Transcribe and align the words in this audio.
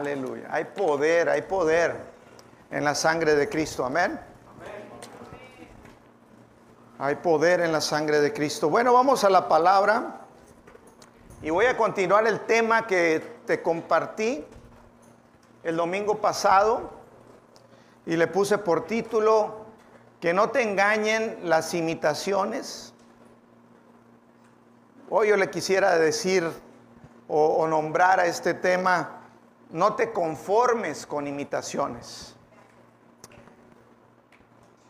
Aleluya. 0.00 0.48
Hay 0.50 0.64
poder, 0.64 1.28
hay 1.28 1.42
poder 1.42 1.94
en 2.70 2.84
la 2.84 2.94
sangre 2.94 3.34
de 3.34 3.50
Cristo. 3.50 3.84
Amén. 3.84 4.18
Hay 6.98 7.16
poder 7.16 7.60
en 7.60 7.70
la 7.70 7.82
sangre 7.82 8.22
de 8.22 8.32
Cristo. 8.32 8.70
Bueno, 8.70 8.94
vamos 8.94 9.24
a 9.24 9.28
la 9.28 9.46
palabra 9.46 10.22
y 11.42 11.50
voy 11.50 11.66
a 11.66 11.76
continuar 11.76 12.26
el 12.26 12.40
tema 12.46 12.86
que 12.86 13.42
te 13.44 13.60
compartí 13.60 14.42
el 15.64 15.76
domingo 15.76 16.16
pasado 16.16 16.92
y 18.06 18.16
le 18.16 18.26
puse 18.26 18.56
por 18.56 18.86
título 18.86 19.66
que 20.18 20.32
no 20.32 20.48
te 20.48 20.62
engañen 20.62 21.40
las 21.42 21.74
imitaciones. 21.74 22.94
Hoy 25.10 25.28
yo 25.28 25.36
le 25.36 25.50
quisiera 25.50 25.98
decir 25.98 26.50
o, 27.28 27.46
o 27.48 27.68
nombrar 27.68 28.18
a 28.18 28.24
este 28.24 28.54
tema, 28.54 29.19
no 29.72 29.94
te 29.94 30.12
conformes 30.12 31.06
con 31.06 31.26
imitaciones. 31.26 32.34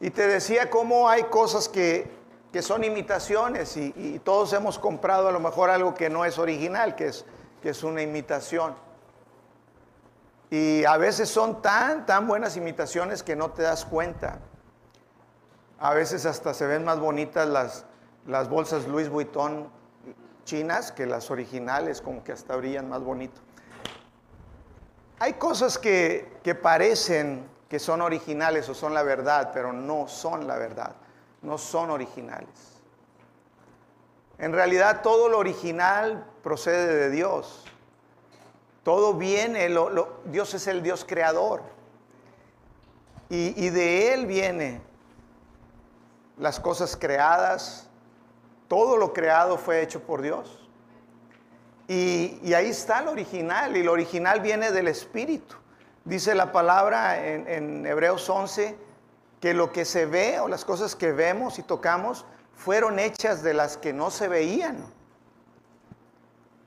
Y 0.00 0.10
te 0.10 0.26
decía 0.26 0.70
cómo 0.70 1.08
hay 1.08 1.24
cosas 1.24 1.68
que, 1.68 2.10
que 2.52 2.62
son 2.62 2.84
imitaciones 2.84 3.76
y, 3.76 4.18
todos 4.24 4.52
hemos 4.52 4.78
comprado 4.78 5.28
a 5.28 5.32
lo 5.32 5.40
mejor 5.40 5.70
algo 5.70 5.94
que 5.94 6.08
no 6.08 6.24
es 6.24 6.38
original, 6.38 6.96
que 6.96 7.08
es, 7.08 7.24
que 7.62 7.70
es 7.70 7.82
una 7.82 8.02
imitación. 8.02 8.74
Y 10.50 10.84
a 10.84 10.96
veces 10.96 11.28
son 11.28 11.62
tan, 11.62 12.06
tan 12.06 12.26
buenas 12.26 12.56
imitaciones 12.56 13.22
que 13.22 13.36
no 13.36 13.50
te 13.50 13.62
das 13.62 13.84
cuenta. 13.84 14.40
A 15.78 15.94
veces 15.94 16.26
hasta 16.26 16.54
se 16.54 16.66
ven 16.66 16.84
más 16.84 16.98
bonitas 16.98 17.48
las, 17.48 17.84
las 18.26 18.48
bolsas 18.48 18.88
Louis 18.88 19.08
Vuitton 19.08 19.70
chinas 20.44 20.90
que 20.90 21.06
las 21.06 21.30
originales, 21.30 22.00
como 22.00 22.24
que 22.24 22.32
hasta 22.32 22.56
brillan 22.56 22.88
más 22.88 23.02
bonito. 23.02 23.40
Hay 25.20 25.34
cosas 25.34 25.78
que, 25.78 26.38
que 26.42 26.54
parecen 26.54 27.46
que 27.68 27.78
son 27.78 28.00
originales 28.00 28.68
o 28.70 28.74
son 28.74 28.94
la 28.94 29.02
verdad, 29.02 29.50
pero 29.52 29.70
no 29.70 30.08
son 30.08 30.46
la 30.48 30.56
verdad, 30.56 30.96
no 31.42 31.58
son 31.58 31.90
originales. 31.90 32.80
En 34.38 34.54
realidad 34.54 35.02
todo 35.02 35.28
lo 35.28 35.36
original 35.38 36.26
procede 36.42 36.94
de 36.94 37.10
Dios. 37.10 37.64
Todo 38.82 39.12
viene, 39.12 39.68
lo, 39.68 40.22
Dios 40.24 40.54
es 40.54 40.66
el 40.66 40.82
Dios 40.82 41.04
creador. 41.06 41.62
Y, 43.28 43.52
y 43.62 43.68
de 43.68 44.14
Él 44.14 44.24
viene 44.24 44.80
las 46.38 46.58
cosas 46.58 46.96
creadas. 46.96 47.90
Todo 48.68 48.96
lo 48.96 49.12
creado 49.12 49.58
fue 49.58 49.82
hecho 49.82 50.00
por 50.00 50.22
Dios. 50.22 50.59
Y, 51.90 52.54
ahí 52.54 52.68
está 52.68 53.02
lo 53.02 53.10
original. 53.10 53.76
Y 53.76 53.82
lo 53.82 53.90
original 53.90 54.40
viene 54.40 54.70
del 54.70 54.86
Espíritu. 54.86 55.56
Dice 56.04 56.36
la 56.36 56.52
palabra 56.52 57.26
en, 57.26 57.48
en, 57.48 57.84
Hebreos 57.84 58.30
11 58.30 58.78
que 59.40 59.54
lo 59.54 59.72
que 59.72 59.84
se 59.84 60.06
ve 60.06 60.38
o 60.38 60.46
las 60.46 60.64
cosas 60.64 60.94
que 60.94 61.10
vemos 61.10 61.58
y 61.58 61.64
tocamos 61.64 62.26
fueron 62.54 63.00
hechas 63.00 63.42
de 63.42 63.54
las 63.54 63.76
que 63.76 63.92
no 63.92 64.12
se 64.12 64.28
veían. 64.28 64.86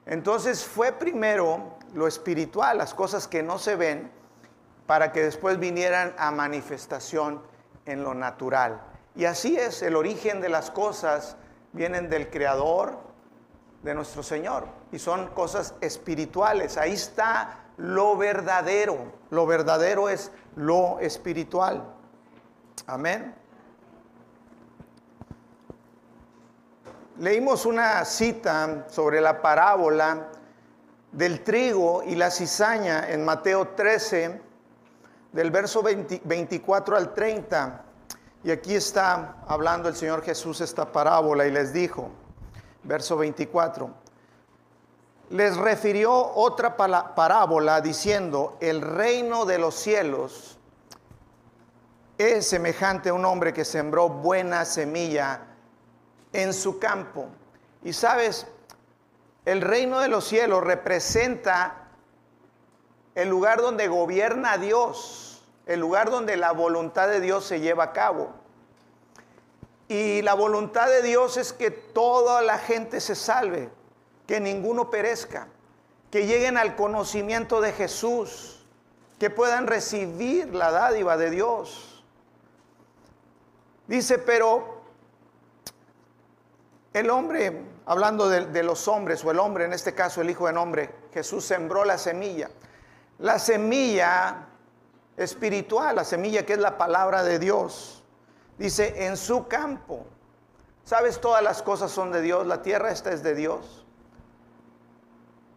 Entonces 0.06 0.66
fue 0.66 0.92
primero 0.92 1.78
lo 1.94 2.06
espiritual, 2.06 2.78
las 2.78 2.94
cosas 2.94 3.26
que 3.26 3.44
no 3.44 3.60
se 3.60 3.78
ven, 3.78 4.12
para 4.88 5.14
que 5.14 5.24
después 5.24 5.58
vinieran 5.58 6.14
a 6.18 6.32
manifestación 6.32 7.42
en 7.86 8.04
lo 8.04 8.14
natural. 8.14 8.82
Y 9.16 9.24
así 9.24 9.56
es, 9.56 9.84
el 9.84 9.96
origen 9.96 10.42
de 10.42 10.50
las 10.50 10.70
cosas 10.70 11.38
vienen 11.72 12.10
del 12.10 12.30
Creador, 12.30 12.98
de 13.84 13.94
nuestro 13.94 14.22
Señor, 14.22 14.83
y 14.94 14.99
son 14.99 15.27
cosas 15.30 15.73
espirituales. 15.81 16.77
Ahí 16.77 16.94
está 16.94 17.63
lo 17.77 18.16
verdadero. 18.16 19.11
Lo 19.31 19.47
verdadero 19.47 20.08
es 20.08 20.31
lo 20.55 20.99
espiritual. 20.99 21.83
Amén. 22.86 23.33
Leímos 27.17 27.65
una 27.65 28.05
cita 28.05 28.86
sobre 28.87 29.20
la 29.20 29.42
parábola 29.42 30.27
del 31.11 31.43
trigo 31.43 32.03
y 32.03 32.14
la 32.14 32.30
cizaña 32.30 33.09
en 33.09 33.26
Mateo 33.26 33.70
13, 33.70 34.42
del 35.32 35.49
verso 35.49 35.82
20, 35.82 36.21
24 36.23 36.98
al 36.98 37.15
30. 37.15 37.82
Y 38.43 38.52
aquí 38.52 38.76
está 38.76 39.37
hablando 39.48 39.89
el 39.89 39.95
Señor 39.95 40.21
Jesús 40.21 40.61
esta 40.61 40.92
parábola 40.92 41.48
y 41.48 41.52
les 41.52 41.73
dijo, 41.73 42.11
verso 42.83 43.17
24, 43.17 44.02
les 45.30 45.58
refirió 45.58 46.14
otra 46.14 46.76
parábola 46.78 47.82
diciendo, 47.82 48.58
el 48.60 48.82
reino 48.82 49.45
de 49.45 49.58
los 49.58 49.76
cielos 49.76 50.58
es 52.17 52.48
semejante 52.48 53.10
a 53.10 53.14
un 53.14 53.26
hombre 53.26 53.54
que 53.54 53.66
sembró 53.66 54.10
buena 54.10 54.66
semilla 54.66 55.42
en 56.32 56.54
su 56.54 56.80
campo. 56.80 57.28
Y 57.83 57.94
sabes, 57.94 58.48
el 59.45 59.62
reino 59.62 60.00
de 60.00 60.08
los 60.08 60.26
cielos 60.26 60.64
representa 60.64 61.88
el 63.16 63.30
lugar 63.30 63.62
donde 63.62 63.88
gobierna 63.88 64.58
Dios, 64.58 65.44
el 65.66 65.80
lugar 65.80 66.10
donde 66.10 66.38
la 66.38 66.52
voluntad 66.52 67.08
de 67.08 67.20
Dios 67.20 67.45
se 67.45 67.60
lleva 67.60 67.86
a 67.86 67.94
cabo. 67.94 68.32
Y 69.88 70.22
la 70.22 70.33
voluntad 70.33 70.88
de 70.88 71.02
Dios 71.02 71.38
es 71.38 71.54
que 71.54 71.72
toda 71.72 72.42
la 72.42 72.58
gente 72.58 73.02
se 73.02 73.16
salve, 73.16 73.70
que 74.28 74.39
ninguno 74.39 74.89
perezca, 74.89 75.48
que 76.11 76.26
lleguen 76.26 76.58
al 76.58 76.76
conocimiento 76.76 77.61
de 77.61 77.73
Jesús, 77.73 78.66
que 79.20 79.30
puedan 79.30 79.67
recibir 79.67 80.54
la 80.54 80.72
dádiva 80.72 81.17
de 81.17 81.30
Dios. 81.30 82.04
Dice, 83.88 84.17
pero 84.17 84.82
el 86.94 87.10
hombre, 87.10 87.64
hablando 87.86 88.30
de, 88.30 88.64
los 88.64 88.88
hombres, 88.88 89.23
o 89.26 89.32
el 89.32 89.39
hombre, 89.39 89.66
en 89.66 89.73
este 89.73 89.94
caso 89.94 90.22
el 90.22 90.30
Hijo 90.30 90.48
del 90.48 90.58
Hombre, 90.58 90.94
Jesús 91.14 91.44
sembró 91.45 91.83
la 91.83 91.98
semilla. 91.98 92.50
La 93.20 93.39
semilla 93.39 94.48
espiritual, 95.17 95.95
la 95.95 96.04
semilla 96.04 96.45
que 96.45 96.54
es 96.54 96.60
la 96.60 96.78
palabra 96.78 97.23
de 97.23 97.39
Dios. 97.39 98.04
Dice, 98.58 99.06
en 99.06 99.17
su 99.17 99.48
campo. 99.48 100.06
¿Sabes? 100.83 101.20
Todas 101.22 101.42
las 101.42 101.64
cosas 101.64 101.92
son 101.92 102.12
de 102.12 102.22
Dios, 102.22 102.45
la 102.45 102.62
tierra 102.62 102.92
esta 102.92 103.12
es 103.12 103.23
de 103.23 103.36
Dios. 103.36 103.86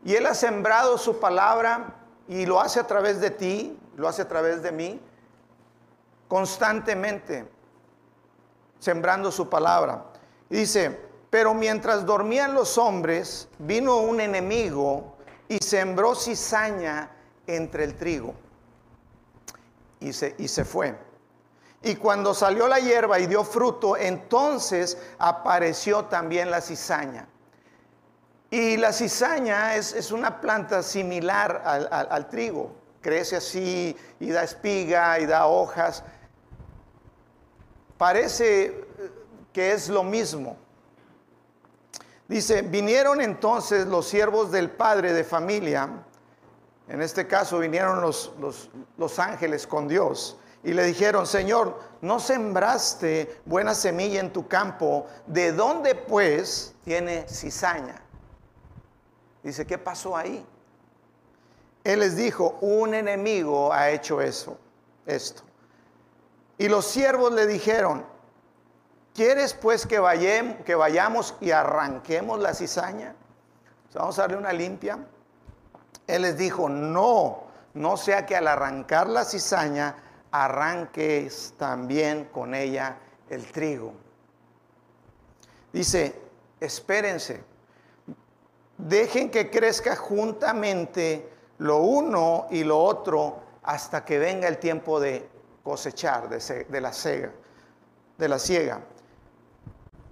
Y 0.07 0.15
Él 0.15 0.25
ha 0.27 0.35
sembrado 0.35 0.99
su 0.99 1.19
palabra 1.19 1.97
y 2.29 2.47
lo 2.47 2.61
hace 2.61 2.79
a 2.79 2.87
través 2.87 3.21
de 3.21 3.33
ti, 3.33 3.77
lo 3.97 4.07
hace 4.07 4.23
a 4.23 4.29
través 4.29 4.63
de 4.63 4.71
mí, 4.71 5.01
constantemente, 6.29 7.45
sembrando 8.79 9.33
su 9.33 9.49
palabra. 9.49 10.05
Dice, 10.49 10.97
pero 11.29 11.55
mientras 11.55 12.07
dormían 12.07 12.55
los 12.55 12.79
hombres, 12.79 13.49
vino 13.59 13.97
un 13.97 14.21
enemigo 14.21 15.17
y 15.49 15.59
sembró 15.59 16.15
cizaña 16.15 17.11
entre 17.49 17.83
el 17.83 17.97
trigo. 17.97 18.33
Y 19.99 20.13
se, 20.13 20.37
y 20.39 20.47
se 20.47 20.65
fue. 20.65 20.97
Y 21.83 21.97
cuando 21.97 22.33
salió 22.33 22.69
la 22.69 22.79
hierba 22.79 23.19
y 23.19 23.27
dio 23.27 23.43
fruto, 23.43 23.97
entonces 23.97 24.99
apareció 25.19 26.05
también 26.05 26.49
la 26.49 26.61
cizaña. 26.61 27.27
Y 28.51 28.77
la 28.77 28.93
cizaña 28.93 29.75
es, 29.75 30.13
una 30.13 30.41
planta 30.41 30.83
similar 30.83 31.63
al, 31.65 32.29
trigo. 32.29 32.77
Crece 33.01 33.37
así 33.37 33.97
y 34.21 34.31
da 34.31 34.43
espiga 34.43 35.19
y 35.19 35.27
da 35.27 35.47
hojas. 35.47 36.05
Parece 37.99 38.85
que 39.53 39.73
es 39.73 39.89
lo 39.89 40.05
mismo. 40.05 40.57
Dice, 42.29 42.63
vinieron 42.63 43.21
entonces 43.21 43.87
los 43.87 44.09
siervos 44.09 44.51
del 44.51 44.71
padre 44.71 45.13
de 45.13 45.23
familia, 45.23 45.89
en 46.89 47.03
este 47.03 47.27
caso 47.27 47.61
vinieron 47.61 48.01
los, 48.01 48.33
los, 48.99 49.19
ángeles 49.19 49.67
con 49.67 49.87
Dios, 49.87 50.37
y 50.65 50.73
le 50.73 50.85
dijeron, 50.85 51.27
Señor, 51.27 51.79
no 52.01 52.19
sembraste 52.19 53.41
buena 53.45 53.75
semilla 53.75 54.19
en 54.19 54.33
tu 54.33 54.49
campo, 54.49 55.07
¿de 55.27 55.53
dónde 55.53 55.95
pues 55.95 56.75
tiene 56.85 57.27
cizaña? 57.29 58.03
Dice, 59.47 59.67
¿qué 59.67 59.79
pasó 59.79 60.17
ahí? 60.17 60.45
Él 61.85 62.01
les 62.01 62.17
dijo, 62.17 62.59
un 62.61 62.95
enemigo 62.95 63.73
ha 63.73 63.91
hecho 63.91 64.21
eso, 64.21 64.59
esto. 65.07 65.43
Y 66.59 66.69
los 66.69 66.85
siervos 66.85 67.33
le 67.33 67.47
dijeron, 67.47 68.05
¿Quieres 69.17 69.55
pues 69.55 69.87
que, 69.87 69.99
vayamos, 69.99 71.35
y 71.41 71.51
arranquemos 71.51 72.39
la 72.39 72.53
cizaña? 72.53 73.15
Vamos 73.95 74.19
a 74.19 74.23
darle 74.23 74.37
una 74.37 74.53
limpia. 74.53 74.99
Él 76.07 76.21
les 76.21 76.37
dijo, 76.37 76.69
no, 76.69 77.45
no 77.73 77.97
sea 77.97 78.27
que 78.27 78.37
al 78.37 78.47
arrancar 78.47 79.09
la 79.09 79.25
cizaña 79.25 79.97
arranques 80.31 81.55
también 81.57 82.27
con 82.27 82.55
ella 82.55 82.99
el 83.31 83.51
trigo. 83.51 83.95
Dice, 85.73 86.21
espérense, 86.61 87.43
dejen 88.79 89.31
que 89.31 89.51
crezca 89.51 89.97
juntamente 89.97 91.29
lo 91.59 91.79
uno 91.79 92.47
y 92.51 92.65
lo 92.65 92.79
otro 92.79 93.41
hasta 93.63 94.05
que 94.05 94.19
venga 94.19 94.49
el 94.49 94.59
tiempo 94.59 95.01
de 95.01 95.29
cosechar, 95.63 96.29
de, 96.29 96.81
la 96.81 96.93
siega, 96.93 97.33
de 98.17 98.29
la 98.29 98.39
siega. 98.39 98.81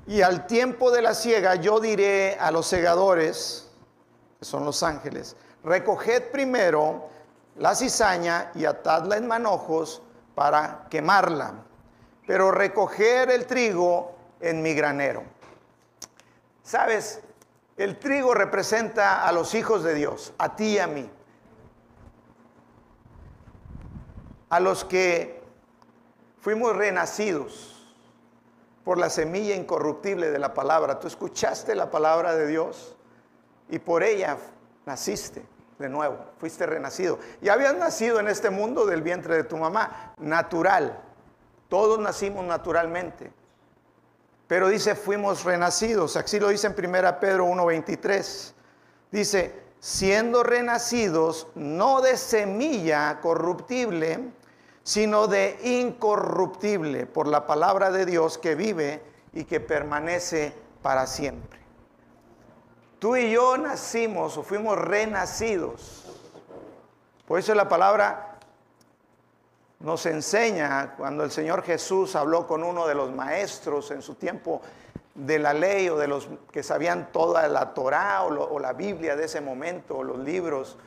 Y 0.07 0.23
al 0.23 0.47
tiempo 0.47 0.91
de 0.91 1.03
la 1.03 1.15
siega 1.15 1.55
yo 1.55 1.81
diré 1.81 2.37
a 2.41 2.51
los 2.51 2.67
segadores, 2.67 3.71
que 4.39 4.45
son 4.45 4.65
los 4.65 4.83
ángeles, 4.83 5.37
recoged 5.63 6.31
primero 6.31 7.09
la 7.57 7.75
cizaña 7.75 8.51
y 8.55 8.65
atadla 8.65 9.17
en 9.17 9.27
manojos 9.27 10.03
para 10.35 10.87
quemarla, 10.91 11.55
pero 12.27 12.51
recoger 12.51 13.31
el 13.31 13.47
trigo 13.47 14.17
en 14.41 14.61
mi 14.61 14.75
granero. 14.75 15.23
Sabes, 16.63 17.21
el 17.77 17.99
trigo 17.99 18.35
representa 18.35 19.27
a 19.27 19.33
los 19.33 19.55
hijos 19.55 19.83
de 19.83 19.95
Dios, 19.95 20.33
a 20.39 20.55
ti 20.55 20.75
y 20.75 20.79
a 20.79 20.87
mí. 20.87 21.11
A 24.49 24.61
los 24.61 24.85
que 24.85 25.43
fuimos 26.41 26.77
renacidos 26.77 27.75
por 28.85 28.99
la 28.99 29.11
semilla 29.11 29.57
incorruptible 29.57 30.31
de 30.31 30.39
la 30.39 30.55
palabra. 30.55 31.01
Tú 31.01 31.09
escuchaste 31.09 31.75
la 31.75 31.91
palabra 31.91 32.37
de 32.37 32.47
Dios 32.47 32.95
y 33.69 33.79
por 33.79 34.03
ella 34.03 34.37
naciste 34.87 35.45
de 35.79 35.89
nuevo, 35.89 36.19
fuiste 36.39 36.67
renacido. 36.67 37.19
Y 37.43 37.49
habías 37.49 37.75
nacido 37.75 38.21
en 38.21 38.29
este 38.29 38.51
mundo 38.51 38.87
del 38.87 39.03
vientre 39.03 39.37
de 39.37 39.45
tu 39.45 39.57
mamá, 39.57 40.15
natural. 40.19 41.01
Todos 41.69 41.99
nacimos 41.99 42.45
naturalmente. 42.45 43.33
Pero 44.47 44.69
dice, 44.69 44.95
fuimos 44.95 45.45
renacidos. 45.45 46.17
Así 46.17 46.39
lo 46.39 46.49
dice 46.49 46.67
en 46.67 46.75
1 46.77 47.21
Pedro 47.21 47.47
1.23. 47.47 48.53
Dice, 49.11 49.63
siendo 49.79 50.43
renacidos 50.43 51.47
no 51.55 52.01
de 52.01 52.17
semilla 52.17 53.21
corruptible, 53.21 54.33
sino 54.83 55.27
de 55.27 55.59
incorruptible, 55.63 57.07
por 57.07 57.27
la 57.27 57.47
palabra 57.47 57.91
de 57.91 58.05
Dios 58.05 58.37
que 58.37 58.55
vive 58.55 59.03
y 59.33 59.45
que 59.45 59.61
permanece 59.61 60.55
para 60.83 61.07
siempre. 61.07 61.61
Tú 62.99 63.17
y 63.17 63.31
yo 63.31 63.57
nacimos 63.57 64.37
o 64.37 64.43
fuimos 64.43 64.79
renacidos. 64.79 66.05
Por 67.27 67.39
eso 67.39 67.55
la 67.55 67.69
palabra 67.69 68.34
nos 69.85 70.07
enseña 70.07 70.95
cuando 70.97 71.25
el 71.25 71.31
Señor 71.31 71.63
Jesús 71.63 72.17
habló 72.17 72.47
con 72.47 72.65
uno 72.65 72.87
de 72.87 72.95
los 72.95 73.13
maestros 73.13 73.91
en 73.91 74.01
su 74.01 74.15
tiempo 74.15 74.63
de 75.15 75.39
la 75.39 75.53
ley 75.53 75.91
o 75.91 75.99
de 75.99 76.09
los 76.09 76.27
que 76.51 76.63
sabían 76.63 77.13
toda 77.13 77.47
la 77.49 77.75
Torá 77.75 78.23
o, 78.23 78.59
la 78.59 78.73
Biblia 78.73 79.15
de 79.15 79.27
ese 79.27 79.43
momento, 79.43 79.99
o 79.99 80.03
los 80.03 80.19
libros. 80.19 80.79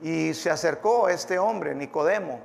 Y 0.00 0.32
se 0.32 0.48
acercó 0.48 1.10
este 1.10 1.38
hombre, 1.38 1.74
Nicodemo, 1.74 2.40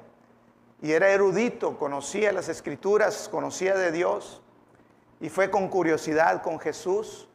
y 0.82 0.92
era 0.92 1.10
erudito, 1.12 1.80
conocía 1.80 2.34
las 2.34 2.50
escrituras, 2.50 3.30
conocía 3.30 3.76
de 3.76 3.94
Dios, 3.94 4.42
y 5.22 5.30
fue 5.30 5.50
con 5.50 5.70
curiosidad 5.70 6.42
con 6.42 6.60
Jesús 6.60 7.30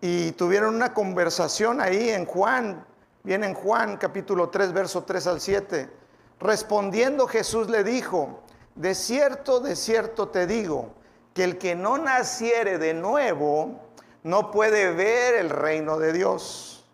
y 0.00 0.32
tuvieron 0.32 0.74
una 0.74 0.92
conversación 0.92 1.80
ahí 1.80 2.10
en 2.10 2.26
Juan, 2.26 2.84
viene 3.22 3.46
en 3.46 3.54
Juan 3.54 3.98
capítulo 3.98 4.48
3, 4.48 4.72
verso 4.72 5.04
3 5.04 5.26
al 5.28 5.40
7. 5.40 6.03
Respondiendo 6.40 7.26
Jesús 7.26 7.68
le 7.70 7.84
dijo, 7.84 8.40
de 8.74 8.94
cierto, 8.94 9.60
de 9.60 9.76
cierto 9.76 10.28
te 10.28 10.46
digo, 10.46 10.94
que 11.32 11.44
el 11.44 11.58
que 11.58 11.74
no 11.74 11.98
naciere 11.98 12.78
de 12.78 12.94
nuevo 12.94 13.80
no 14.22 14.50
puede 14.50 14.92
ver 14.92 15.34
el 15.34 15.50
reino 15.50 15.98
de 15.98 16.12
Dios. 16.12 16.84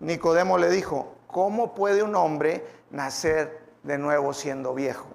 Nicodemo 0.00 0.58
le 0.58 0.70
dijo, 0.70 1.14
¿cómo 1.26 1.74
puede 1.74 2.02
un 2.02 2.14
hombre 2.14 2.66
nacer 2.90 3.62
de 3.82 3.98
nuevo 3.98 4.32
siendo 4.32 4.74
viejo? 4.74 5.06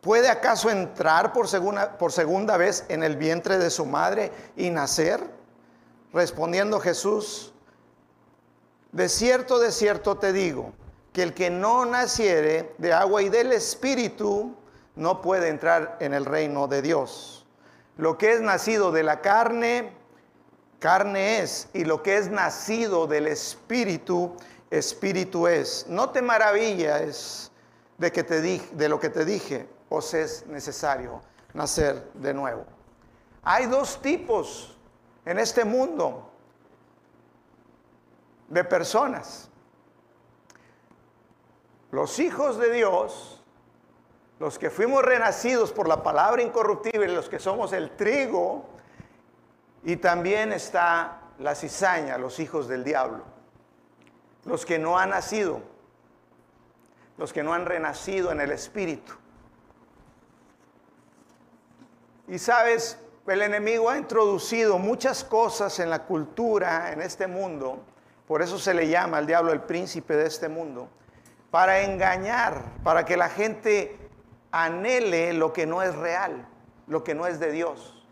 ¿Puede 0.00 0.28
acaso 0.28 0.68
entrar 0.68 1.32
por 1.32 1.48
segunda, 1.48 1.96
por 1.96 2.12
segunda 2.12 2.58
vez 2.58 2.84
en 2.88 3.02
el 3.02 3.16
vientre 3.16 3.56
de 3.58 3.70
su 3.70 3.86
madre 3.86 4.30
y 4.56 4.68
nacer? 4.70 5.20
Respondiendo 6.12 6.78
Jesús, 6.80 7.54
de 8.92 9.08
cierto, 9.08 9.58
de 9.58 9.72
cierto 9.72 10.18
te 10.18 10.32
digo, 10.32 10.72
que 11.14 11.22
el 11.22 11.32
que 11.32 11.48
no 11.48 11.86
naciere 11.86 12.74
de 12.76 12.92
agua 12.92 13.22
y 13.22 13.28
del 13.28 13.52
Espíritu 13.52 14.56
no 14.96 15.22
puede 15.22 15.48
entrar 15.48 15.96
en 16.00 16.12
el 16.12 16.24
reino 16.24 16.66
de 16.66 16.82
Dios. 16.82 17.46
Lo 17.96 18.18
que 18.18 18.32
es 18.32 18.40
nacido 18.40 18.90
de 18.90 19.04
la 19.04 19.20
carne, 19.20 19.92
carne 20.80 21.38
es, 21.38 21.68
y 21.72 21.84
lo 21.84 22.02
que 22.02 22.16
es 22.18 22.28
nacido 22.28 23.06
del 23.06 23.28
Espíritu, 23.28 24.34
Espíritu 24.70 25.46
es. 25.46 25.86
No 25.88 26.10
te 26.10 26.20
maravillas 26.20 27.52
de, 27.96 28.10
que 28.10 28.24
te 28.24 28.40
de 28.40 28.88
lo 28.88 28.98
que 28.98 29.08
te 29.08 29.24
dije, 29.24 29.68
os 29.90 30.14
es 30.14 30.44
necesario 30.48 31.22
nacer 31.52 32.10
de 32.14 32.34
nuevo. 32.34 32.64
Hay 33.44 33.66
dos 33.66 34.02
tipos 34.02 34.76
en 35.24 35.38
este 35.38 35.64
mundo 35.64 36.28
de 38.48 38.64
personas. 38.64 39.48
Los 41.94 42.18
hijos 42.18 42.58
de 42.58 42.72
Dios, 42.72 43.40
los 44.40 44.58
que 44.58 44.68
fuimos 44.68 45.04
renacidos 45.04 45.70
por 45.70 45.86
la 45.86 46.02
palabra 46.02 46.42
incorruptible, 46.42 47.06
los 47.06 47.28
que 47.28 47.38
somos 47.38 47.72
el 47.72 47.92
trigo, 47.92 48.66
y 49.84 49.94
también 49.94 50.52
está 50.52 51.20
la 51.38 51.54
cizaña, 51.54 52.18
los 52.18 52.40
hijos 52.40 52.66
del 52.66 52.82
diablo, 52.82 53.22
los 54.44 54.66
que 54.66 54.76
no 54.76 54.98
han 54.98 55.10
nacido, 55.10 55.60
los 57.16 57.32
que 57.32 57.44
no 57.44 57.54
han 57.54 57.64
renacido 57.64 58.32
en 58.32 58.40
el 58.40 58.50
Espíritu. 58.50 59.12
Y 62.26 62.40
sabes, 62.40 62.98
el 63.28 63.40
enemigo 63.40 63.88
ha 63.88 63.98
introducido 63.98 64.78
muchas 64.78 65.22
cosas 65.22 65.78
en 65.78 65.90
la 65.90 66.06
cultura, 66.06 66.90
en 66.90 67.02
este 67.02 67.28
mundo, 67.28 67.84
por 68.26 68.42
eso 68.42 68.58
se 68.58 68.74
le 68.74 68.88
llama 68.88 69.18
al 69.18 69.28
diablo 69.28 69.52
el 69.52 69.60
príncipe 69.62 70.16
de 70.16 70.26
este 70.26 70.48
mundo, 70.48 70.88
para 71.54 71.82
engañar, 71.82 72.64
para 72.82 73.04
que 73.04 73.16
la 73.16 73.28
gente 73.28 73.96
anhele 74.50 75.32
lo 75.34 75.52
que 75.52 75.66
no 75.66 75.82
es 75.82 75.94
real, 75.94 76.48
lo 76.88 77.04
que 77.04 77.14
no 77.14 77.28
es 77.28 77.38
de 77.38 77.52
Dios. 77.52 78.04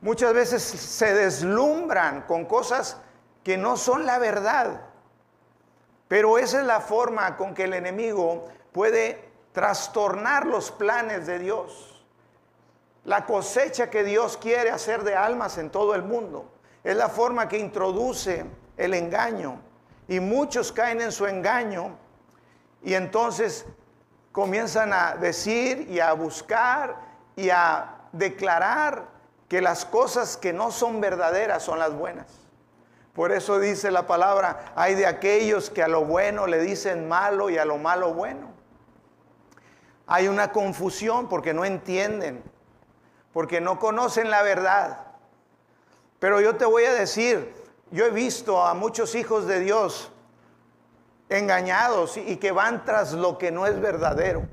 Muchas 0.00 0.32
veces 0.32 0.62
se 0.62 1.12
deslumbran 1.12 2.22
con 2.22 2.46
cosas 2.46 3.02
que 3.44 3.58
no 3.58 3.76
son 3.76 4.06
la 4.06 4.18
verdad, 4.18 4.80
pero 6.08 6.38
esa 6.38 6.60
es 6.60 6.66
la 6.66 6.80
forma 6.80 7.36
con 7.36 7.52
que 7.52 7.64
el 7.64 7.74
enemigo 7.74 8.48
puede 8.72 9.30
trastornar 9.52 10.46
los 10.46 10.70
planes 10.70 11.26
de 11.26 11.40
Dios 11.40 12.02
la 13.04 13.26
cosecha 13.26 13.90
que 13.90 14.04
Dios 14.04 14.38
quiere 14.38 14.70
hacer 14.70 15.02
de 15.02 15.14
almas 15.14 15.58
en 15.58 15.68
todo 15.68 15.94
el 15.94 16.02
mundo. 16.02 16.50
Es 16.82 16.96
la 16.96 17.10
forma 17.10 17.46
que 17.46 17.58
introduce 17.58 18.46
el 18.78 18.94
engaño. 18.94 19.60
Y 20.08 20.18
muchos 20.20 20.72
caen 20.72 21.02
en 21.02 21.12
su 21.12 21.26
engaño 21.26 22.07
y 22.82 22.94
entonces 22.94 23.66
comienzan 24.32 24.92
a 24.92 25.16
decir 25.16 25.86
y 25.90 26.00
a 26.00 26.12
buscar 26.12 26.96
y 27.36 27.50
a 27.50 27.96
declarar 28.12 29.06
que 29.48 29.60
las 29.60 29.84
cosas 29.84 30.36
que 30.36 30.52
no 30.52 30.70
son 30.70 31.00
verdaderas 31.00 31.62
son 31.62 31.78
las 31.78 31.94
buenas. 31.94 32.26
Por 33.14 33.32
eso 33.32 33.58
dice 33.58 33.90
la 33.90 34.06
palabra, 34.06 34.72
hay 34.76 34.94
de 34.94 35.06
aquellos 35.06 35.70
que 35.70 35.82
a 35.82 35.88
lo 35.88 36.04
bueno 36.04 36.46
le 36.46 36.60
dicen 36.60 37.08
malo 37.08 37.50
y 37.50 37.58
a 37.58 37.64
lo 37.64 37.78
malo 37.78 38.14
bueno. 38.14 38.48
Hay 40.06 40.28
una 40.28 40.52
confusión 40.52 41.28
porque 41.28 41.52
no 41.52 41.64
entienden 41.64 42.42
porque 43.32 43.60
no 43.60 43.78
conocen 43.78 44.30
la 44.30 44.42
verdad. 44.42 44.98
Pero 46.18 46.40
yo 46.40 46.56
te 46.56 46.64
voy 46.64 46.84
a 46.84 46.92
decir, 46.92 47.54
yo 47.90 48.04
he 48.04 48.10
visto 48.10 48.66
a 48.66 48.74
muchos 48.74 49.14
hijos 49.14 49.46
de 49.46 49.60
Dios 49.60 50.10
engañados 51.28 52.16
y 52.16 52.36
que 52.36 52.52
van 52.52 52.84
tras 52.84 53.12
lo 53.12 53.38
que 53.38 53.50
no 53.50 53.66
es 53.66 53.80
verdadero, 53.80 54.46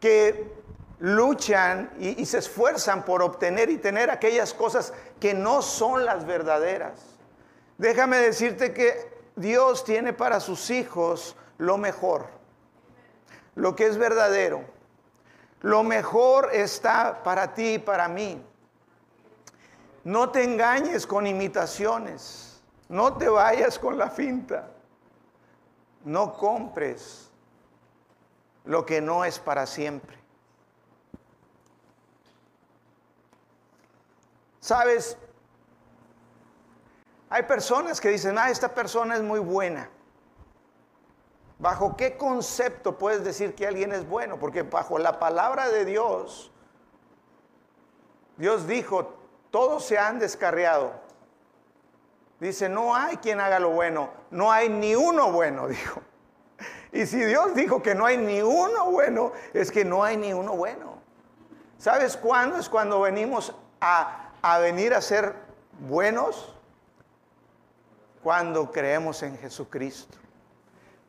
que 0.00 0.52
luchan 1.00 1.90
y, 1.98 2.24
se 2.26 2.38
esfuerzan 2.38 3.04
por 3.04 3.22
obtener 3.22 3.70
y 3.70 3.78
tener 3.78 4.10
aquellas 4.10 4.54
cosas 4.54 4.92
que 5.20 5.34
no 5.34 5.62
son 5.62 6.04
las 6.04 6.24
verdaderas. 6.26 7.00
Déjame 7.78 8.18
decirte 8.18 8.72
que 8.72 9.12
Dios 9.36 9.84
tiene 9.84 10.12
para 10.12 10.40
sus 10.40 10.70
hijos 10.70 11.36
lo 11.58 11.76
mejor, 11.76 12.26
lo 13.54 13.74
que 13.74 13.86
es 13.86 13.98
verdadero. 13.98 14.64
Lo 15.60 15.82
mejor 15.82 16.50
está 16.52 17.22
para 17.22 17.54
ti 17.54 17.74
y 17.74 17.78
para 17.78 18.06
mí. 18.06 18.44
No 20.04 20.28
te 20.28 20.44
engañes 20.44 21.06
con 21.06 21.26
imitaciones. 21.26 22.62
No 22.88 23.16
te 23.16 23.28
vayas 23.30 23.78
con 23.78 23.96
la 23.96 24.10
finta. 24.10 24.73
No 26.04 26.34
compres 26.34 27.30
lo 28.64 28.84
que 28.86 29.00
no 29.00 29.24
es 29.24 29.38
para 29.38 29.66
siempre. 29.66 30.18
¿Sabes? 34.60 35.18
Hay 37.28 37.42
personas 37.42 38.00
que 38.00 38.10
dicen, 38.10 38.38
ah, 38.38 38.50
esta 38.50 38.72
persona 38.72 39.16
es 39.16 39.22
muy 39.22 39.40
buena. 39.40 39.90
¿Bajo 41.58 41.96
qué 41.96 42.16
concepto 42.16 42.96
puedes 42.96 43.24
decir 43.24 43.54
que 43.54 43.66
alguien 43.66 43.92
es 43.92 44.08
bueno? 44.08 44.38
Porque 44.38 44.62
bajo 44.62 44.98
la 44.98 45.18
palabra 45.18 45.68
de 45.68 45.84
Dios, 45.84 46.50
Dios 48.36 48.66
dijo, 48.66 49.14
todos 49.50 49.84
se 49.84 49.98
han 49.98 50.18
descarriado. 50.18 51.03
Dice, 52.44 52.68
no 52.68 52.94
hay 52.94 53.16
quien 53.16 53.40
haga 53.40 53.58
lo 53.58 53.70
bueno, 53.70 54.10
no 54.30 54.52
hay 54.52 54.68
ni 54.68 54.94
uno 54.94 55.32
bueno, 55.32 55.66
dijo. 55.68 56.02
Y 56.92 57.06
si 57.06 57.16
Dios 57.24 57.54
dijo 57.54 57.82
que 57.82 57.94
no 57.94 58.04
hay 58.04 58.18
ni 58.18 58.42
uno 58.42 58.90
bueno, 58.90 59.32
es 59.54 59.72
que 59.72 59.82
no 59.82 60.04
hay 60.04 60.18
ni 60.18 60.34
uno 60.34 60.54
bueno. 60.54 60.98
¿Sabes 61.78 62.18
cuándo? 62.18 62.58
Es 62.58 62.68
cuando 62.68 63.00
venimos 63.00 63.54
a, 63.80 64.28
a 64.42 64.58
venir 64.58 64.92
a 64.92 65.00
ser 65.00 65.34
buenos. 65.88 66.54
Cuando 68.22 68.70
creemos 68.70 69.22
en 69.22 69.38
Jesucristo. 69.38 70.18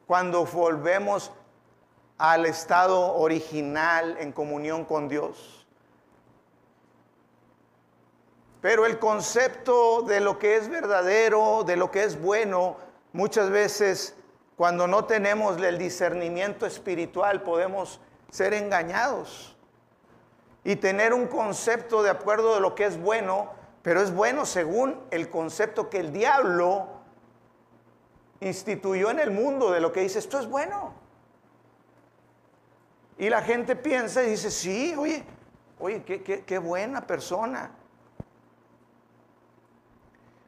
Cuando 0.07 0.45
volvemos 0.45 1.33
al 2.17 2.45
estado 2.45 3.13
original 3.13 4.15
en 4.21 4.31
comunión 4.31 4.85
con 4.85 5.09
Dios. 5.09 5.54
Pero 8.65 8.87
el 8.87 8.97
concepto 8.97 10.01
de 10.01 10.19
lo 10.19 10.39
que 10.39 10.55
es 10.55 10.69
verdadero, 10.69 11.63
de 11.63 11.75
lo 11.75 11.91
que 11.91 12.03
es 12.03 12.19
bueno, 12.19 12.77
muchas 13.13 13.51
veces 13.51 14.15
cuando 14.55 14.87
no 14.87 15.05
tenemos 15.05 15.61
el 15.61 15.77
discernimiento 15.77 16.65
espiritual 16.65 17.43
podemos 17.43 18.01
ser 18.31 18.55
engañados 18.55 19.55
y 20.63 20.77
tener 20.77 21.13
un 21.13 21.27
concepto 21.27 22.01
de 22.01 22.09
acuerdo 22.09 22.55
de 22.55 22.59
lo 22.59 22.73
que 22.73 22.85
es 22.85 22.99
bueno, 22.99 23.51
pero 23.83 24.01
es 24.01 24.11
bueno 24.11 24.47
según 24.47 24.99
el 25.11 25.29
concepto 25.29 25.87
que 25.87 25.99
el 25.99 26.11
diablo 26.11 26.87
instituyó 28.39 29.11
en 29.11 29.19
el 29.19 29.29
mundo 29.29 29.69
de 29.69 29.79
lo 29.79 29.91
que 29.91 29.99
dice, 29.99 30.17
esto 30.17 30.39
es 30.39 30.47
bueno. 30.47 30.91
Y 33.19 33.29
la 33.29 33.43
gente 33.43 33.75
piensa 33.75 34.23
y 34.23 34.31
dice, 34.31 34.49
sí, 34.49 34.95
oye, 34.97 35.23
oye, 35.77 36.03
qué, 36.03 36.43
qué 36.43 36.57
buena 36.57 37.05
persona. 37.05 37.69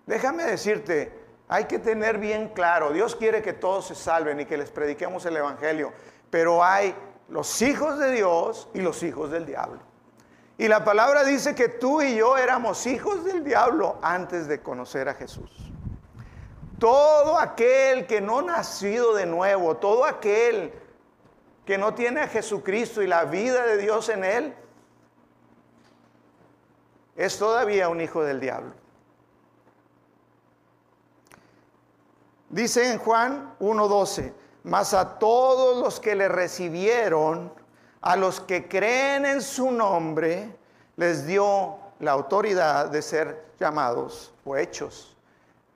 Déjame 0.08 0.44
decirte, 0.44 1.12
hay 1.50 1.66
que 1.66 1.80
tener 1.80 2.18
bien 2.18 2.50
claro, 2.50 2.92
Dios 2.92 3.16
quiere 3.16 3.42
que 3.42 3.54
todos 3.54 3.88
se 3.88 3.96
salven 3.96 4.40
y 4.40 4.46
que 4.46 4.58
les 4.58 4.72
prediquemos 4.72 5.26
el 5.26 5.38
Evangelio, 5.38 5.94
pero 6.30 6.64
hay 6.64 6.96
los 7.30 7.62
hijos 7.62 8.00
de 8.00 8.12
Dios 8.12 8.70
y 8.74 8.82
los 8.82 9.04
hijos 9.04 9.32
del 9.32 9.46
diablo. 9.46 9.80
Y 10.58 10.70
la 10.70 10.84
palabra 10.84 11.24
dice 11.24 11.54
que 11.54 11.68
tú 11.68 12.02
y 12.02 12.16
yo 12.16 12.38
éramos 12.38 12.88
hijos 12.88 13.26
del 13.26 13.44
diablo 13.44 14.00
antes 14.02 14.48
de 14.48 14.62
conocer 14.62 15.08
a 15.10 15.14
Jesús. 15.14 15.52
Todo 16.80 17.38
aquel 17.38 18.08
que 18.08 18.22
no 18.22 18.42
nacido 18.42 19.14
de 19.14 19.26
nuevo, 19.26 19.76
todo 19.76 20.06
aquel 20.06 20.74
que 21.66 21.78
no 21.78 21.94
tiene 21.94 22.22
a 22.22 22.28
Jesucristo 22.28 23.02
y 23.02 23.08
la 23.08 23.26
vida 23.26 23.66
de 23.66 23.78
Dios 23.78 24.10
en 24.10 24.24
él, 24.24 24.56
es 27.18 27.38
todavía 27.38 27.90
un 27.90 28.00
hijo 28.00 28.24
del 28.24 28.40
diablo. 28.40 28.74
Dice 32.50 32.92
en 32.92 33.00
Juan 33.00 33.56
1.12, 33.60 34.34
mas 34.64 34.94
a 34.94 35.20
todos 35.20 35.78
los 35.78 36.00
que 36.00 36.16
le 36.16 36.28
recibieron, 36.28 37.52
a 38.02 38.16
los 38.16 38.40
que 38.40 38.68
creen 38.68 39.26
en 39.26 39.42
su 39.42 39.72
nombre, 39.72 40.56
les 40.96 41.26
dio 41.26 41.78
la 42.00 42.12
autoridad 42.12 42.88
de 42.88 43.02
ser 43.02 43.46
llamados 43.60 44.34
o 44.46 44.56
hechos. 44.56 45.18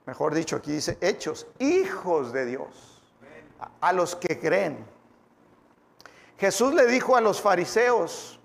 Mejor 0.06 0.34
dicho, 0.34 0.56
aquí 0.56 0.72
dice 0.72 0.98
hechos, 1.00 1.46
hijos 1.58 2.32
de 2.32 2.46
Dios, 2.46 3.02
a 3.80 3.92
los 3.92 4.16
que 4.16 4.40
creen. 4.40 4.84
Jesús 6.38 6.74
le 6.74 6.86
dijo 6.86 7.16
a 7.16 7.20
los 7.20 7.40
fariseos, 7.40 8.40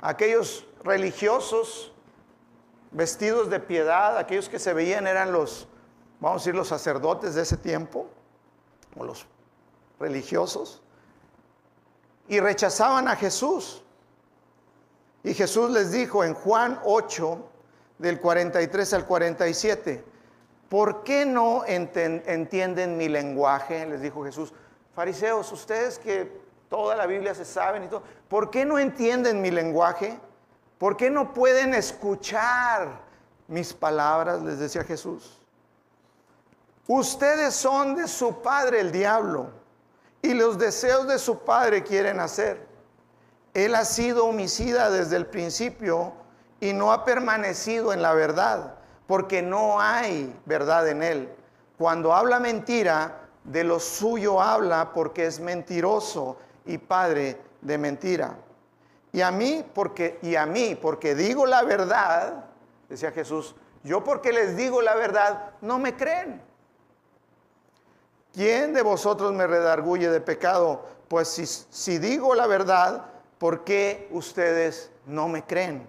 aquellos 0.00 0.66
religiosos 0.84 1.92
vestidos 2.90 3.48
de 3.48 3.60
piedad, 3.60 4.18
aquellos 4.18 4.48
que 4.48 4.58
se 4.58 4.74
veían 4.74 5.06
eran 5.06 5.32
los 5.32 5.68
vamos 6.22 6.40
a 6.40 6.44
decir, 6.44 6.54
los 6.54 6.68
sacerdotes 6.68 7.34
de 7.34 7.42
ese 7.42 7.56
tiempo, 7.56 8.06
o 8.96 9.04
los 9.04 9.26
religiosos, 9.98 10.80
y 12.28 12.38
rechazaban 12.38 13.08
a 13.08 13.16
Jesús. 13.16 13.82
Y 15.24 15.34
Jesús 15.34 15.70
les 15.70 15.90
dijo 15.90 16.22
en 16.22 16.34
Juan 16.34 16.80
8, 16.84 17.48
del 17.98 18.20
43 18.20 18.94
al 18.94 19.06
47, 19.06 20.04
¿por 20.68 21.02
qué 21.02 21.26
no 21.26 21.64
entienden 21.66 22.96
mi 22.96 23.08
lenguaje? 23.08 23.84
Les 23.86 24.00
dijo 24.00 24.24
Jesús, 24.24 24.52
fariseos, 24.94 25.50
ustedes 25.50 25.98
que 25.98 26.40
toda 26.68 26.94
la 26.94 27.06
Biblia 27.06 27.34
se 27.34 27.44
saben 27.44 27.84
y 27.84 27.88
todo, 27.88 28.04
¿por 28.28 28.50
qué 28.50 28.64
no 28.64 28.78
entienden 28.78 29.40
mi 29.40 29.50
lenguaje? 29.50 30.18
¿Por 30.78 30.96
qué 30.96 31.10
no 31.10 31.34
pueden 31.34 31.74
escuchar 31.74 33.02
mis 33.48 33.72
palabras? 33.72 34.40
Les 34.42 34.58
decía 34.58 34.84
Jesús. 34.84 35.41
Ustedes 36.86 37.54
son 37.54 37.94
de 37.94 38.08
su 38.08 38.42
padre 38.42 38.80
el 38.80 38.92
diablo 38.92 39.50
y 40.20 40.34
los 40.34 40.58
deseos 40.58 41.06
de 41.06 41.18
su 41.18 41.38
padre 41.40 41.82
quieren 41.82 42.20
hacer. 42.20 42.66
Él 43.54 43.74
ha 43.74 43.84
sido 43.84 44.26
homicida 44.26 44.90
desde 44.90 45.16
el 45.16 45.26
principio 45.26 46.12
y 46.60 46.72
no 46.72 46.92
ha 46.92 47.04
permanecido 47.04 47.92
en 47.92 48.02
la 48.02 48.14
verdad, 48.14 48.74
porque 49.06 49.42
no 49.42 49.80
hay 49.80 50.34
verdad 50.46 50.88
en 50.88 51.02
él. 51.02 51.28
Cuando 51.76 52.14
habla 52.14 52.40
mentira, 52.40 53.18
de 53.44 53.64
lo 53.64 53.80
suyo 53.80 54.40
habla 54.40 54.92
porque 54.92 55.26
es 55.26 55.40
mentiroso 55.40 56.36
y 56.64 56.78
padre 56.78 57.40
de 57.60 57.78
mentira. 57.78 58.36
Y 59.12 59.20
a 59.20 59.30
mí 59.30 59.64
porque 59.74 60.18
y 60.22 60.36
a 60.36 60.46
mí 60.46 60.78
porque 60.80 61.14
digo 61.14 61.44
la 61.46 61.62
verdad, 61.62 62.44
decía 62.88 63.10
Jesús, 63.10 63.54
yo 63.82 64.04
porque 64.04 64.32
les 64.32 64.56
digo 64.56 64.80
la 64.80 64.94
verdad, 64.94 65.50
no 65.60 65.78
me 65.78 65.96
creen. 65.96 66.40
¿Quién 68.32 68.74
de 68.74 68.82
vosotros 68.82 69.32
me 69.32 69.46
redarguye 69.46 70.10
de 70.10 70.20
pecado? 70.20 70.84
Pues 71.08 71.28
si, 71.70 71.98
digo 71.98 72.34
la 72.34 72.46
verdad, 72.46 73.06
¿por 73.38 73.64
qué 73.64 74.08
ustedes 74.10 74.90
no 75.06 75.28
me 75.28 75.44
creen? 75.44 75.86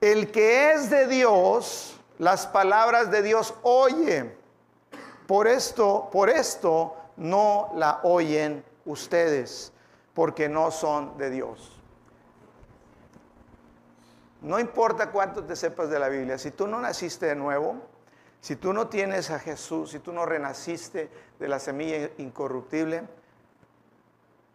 El 0.00 0.30
que 0.30 0.72
es 0.72 0.88
de 0.88 1.06
Dios, 1.06 2.00
las 2.18 2.46
palabras 2.46 3.10
de 3.10 3.22
Dios 3.22 3.54
oye. 3.62 4.36
Por 5.26 5.46
esto, 5.46 6.08
por 6.10 6.28
esto 6.28 6.96
no 7.16 7.70
la 7.76 8.00
oyen 8.02 8.64
ustedes, 8.84 9.72
porque 10.14 10.48
no 10.48 10.70
son 10.70 11.16
de 11.18 11.30
Dios. 11.30 11.80
No 14.42 14.58
importa 14.58 15.10
cuánto 15.10 15.44
te 15.44 15.54
sepas 15.54 15.90
de 15.90 15.98
la 15.98 16.08
Biblia, 16.08 16.38
si 16.38 16.50
tú 16.50 16.66
no 16.66 16.80
naciste 16.80 17.26
de 17.26 17.36
nuevo, 17.36 17.76
si 18.40 18.56
tú 18.56 18.72
no 18.72 18.88
tienes 18.88 19.30
a 19.30 19.38
Jesús, 19.38 19.90
si 19.90 19.98
tú 19.98 20.12
no 20.12 20.24
renaciste 20.24 21.10
de 21.38 21.48
la 21.48 21.58
semilla 21.58 22.10
incorruptible, 22.18 23.04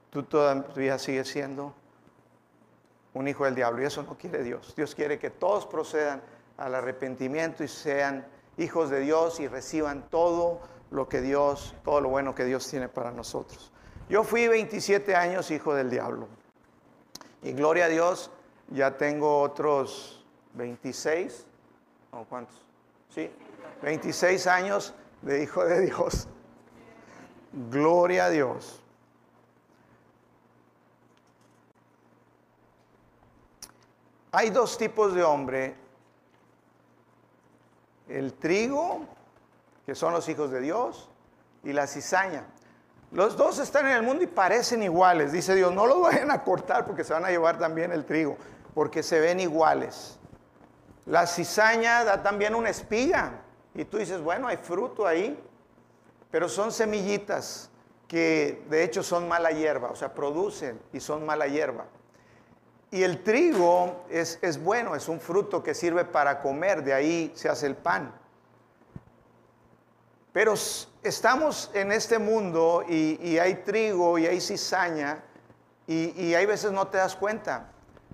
tú 0.10 0.24
todavía 0.24 0.98
sigues 0.98 1.28
siendo 1.28 1.74
un 3.14 3.28
hijo 3.28 3.46
del 3.46 3.56
diablo. 3.56 3.84
Y 3.84 3.86
eso 3.86 4.04
no 4.04 4.18
quiere 4.18 4.44
Dios. 4.44 4.76
Dios 4.76 4.96
quiere 4.96 5.20
que 5.20 5.30
todos 5.30 5.68
procedan 5.68 6.22
al 6.58 6.74
arrepentimiento 6.74 7.64
y 7.64 7.68
sean 7.68 8.26
hijos 8.58 8.90
de 8.90 9.02
Dios 9.02 9.40
y 9.40 9.48
reciban 9.48 10.10
todo 10.10 10.62
lo 10.90 11.08
que 11.08 11.22
Dios, 11.22 11.76
todo 11.84 12.02
lo 12.02 12.10
bueno 12.10 12.34
que 12.34 12.46
Dios 12.46 12.68
tiene 12.68 12.90
para 12.90 13.12
nosotros. 13.12 13.72
Yo 14.10 14.24
fui 14.24 14.48
27 14.48 15.16
años 15.16 15.52
hijo 15.52 15.76
del 15.76 15.90
diablo. 15.90 16.28
Y 17.44 17.54
gloria 17.54 17.86
a 17.86 17.90
Dios, 17.90 18.32
ya 18.70 18.98
tengo 18.98 19.42
otros 19.42 20.26
26. 20.54 21.46
¿O 22.12 22.24
cuántos? 22.24 22.66
Sí, 23.10 23.30
26 23.82 24.48
años 24.48 24.94
de 25.22 25.44
hijo 25.44 25.64
de 25.66 25.82
Dios. 25.82 26.28
Gloria 27.70 28.26
a 28.26 28.30
Dios. 28.30 28.82
Hay 34.32 34.50
dos 34.50 34.78
tipos 34.78 35.16
de 35.16 35.24
hombre. 35.24 35.76
El 38.10 38.34
trigo, 38.34 39.06
que 39.86 39.96
son 39.96 40.12
los 40.12 40.28
hijos 40.28 40.52
de 40.52 40.60
Dios, 40.60 41.10
y 41.64 41.72
la 41.72 41.88
cizaña. 41.88 42.46
Los 43.12 43.38
dos 43.38 43.60
están 43.60 43.86
en 43.88 43.94
el 43.94 44.04
mundo 44.04 44.24
y 44.24 44.28
parecen 44.28 44.84
iguales. 44.84 45.32
Dice 45.32 45.56
Dios, 45.56 45.74
no 45.74 45.86
los 45.86 46.02
vayan 46.02 46.32
a 46.32 46.44
cortar 46.44 46.86
porque 46.86 47.06
se 47.06 47.14
van 47.14 47.24
a 47.24 47.30
llevar 47.30 47.58
también 47.58 47.94
el 47.94 48.04
trigo, 48.06 48.38
porque 48.74 49.04
se 49.04 49.22
ven 49.22 49.40
iguales. 49.40 50.20
La 51.06 51.28
cizaña 51.28 52.04
da 52.04 52.22
también 52.22 52.56
una 52.56 52.70
espiga. 52.70 53.45
Y 53.76 53.86
tú 53.86 53.98
dices, 53.98 54.22
bueno, 54.22 54.48
hay 54.48 54.58
fruto 54.58 55.06
ahí, 55.06 55.38
pero 56.32 56.48
son 56.48 56.72
semillitas 56.72 57.70
que 58.08 58.64
de 58.70 58.84
hecho 58.84 59.04
son 59.04 59.28
mala 59.28 59.52
hierba, 59.52 59.90
o 59.90 59.96
sea, 59.96 60.14
producen 60.14 60.80
y 60.94 61.00
son 61.00 61.26
mala 61.26 61.48
hierba. 61.48 61.86
y 62.92 63.04
el 63.04 63.24
trigo 63.24 64.06
es, 64.10 64.40
es 64.42 64.62
bueno, 64.64 64.96
es 64.96 65.10
un 65.10 65.20
fruto 65.20 65.62
que 65.62 65.74
sirve 65.74 66.06
para 66.06 66.40
comer, 66.40 66.84
de 66.84 66.94
ahí 66.94 67.32
se 67.36 67.50
hace 67.50 67.68
el 67.68 67.76
pan. 67.76 68.14
Pero 70.32 70.54
estamos 71.04 71.72
en 71.74 71.92
este 71.92 72.20
mundo 72.20 72.84
y, 72.88 73.38
hay 73.38 73.56
trigo 73.64 74.18
y 74.18 74.28
hay 74.28 74.40
cizaña 74.40 75.24
y, 75.88 76.14
y, 76.22 76.36
hay 76.36 76.46
veces 76.46 76.72
no 76.72 76.88
te 76.88 76.98
das 76.98 77.16
cuenta 77.16 77.72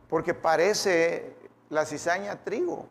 porque 0.09 0.33
parece 0.33 1.35
la 1.69 1.85
cizaña 1.85 2.43
trigo. 2.43 2.87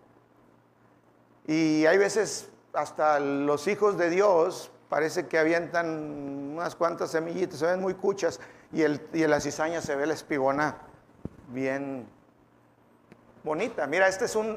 Y 1.47 1.87
hay 1.87 1.99
veces 1.99 2.51
hasta 2.73 3.21
los 3.21 3.67
hijos 3.69 3.99
de 3.99 4.11
Dios 4.11 4.71
parece 4.89 5.27
que 5.27 5.39
avientan 5.39 5.89
unas 6.55 6.75
cuantas 6.75 7.11
semillitas, 7.11 7.59
se 7.59 7.67
ven 7.67 7.81
muy 7.81 7.95
cuchas 7.95 8.41
y, 8.73 8.83
el, 8.83 9.01
y 9.13 9.27
la 9.27 9.41
cizaña 9.41 9.81
se 9.81 9.97
ve 9.97 10.07
la 10.07 10.15
espigona 10.15 10.77
bien 11.49 12.07
bonita. 13.43 13.87
Mira, 13.87 14.09
este 14.09 14.27
es, 14.27 14.37
un, 14.37 14.57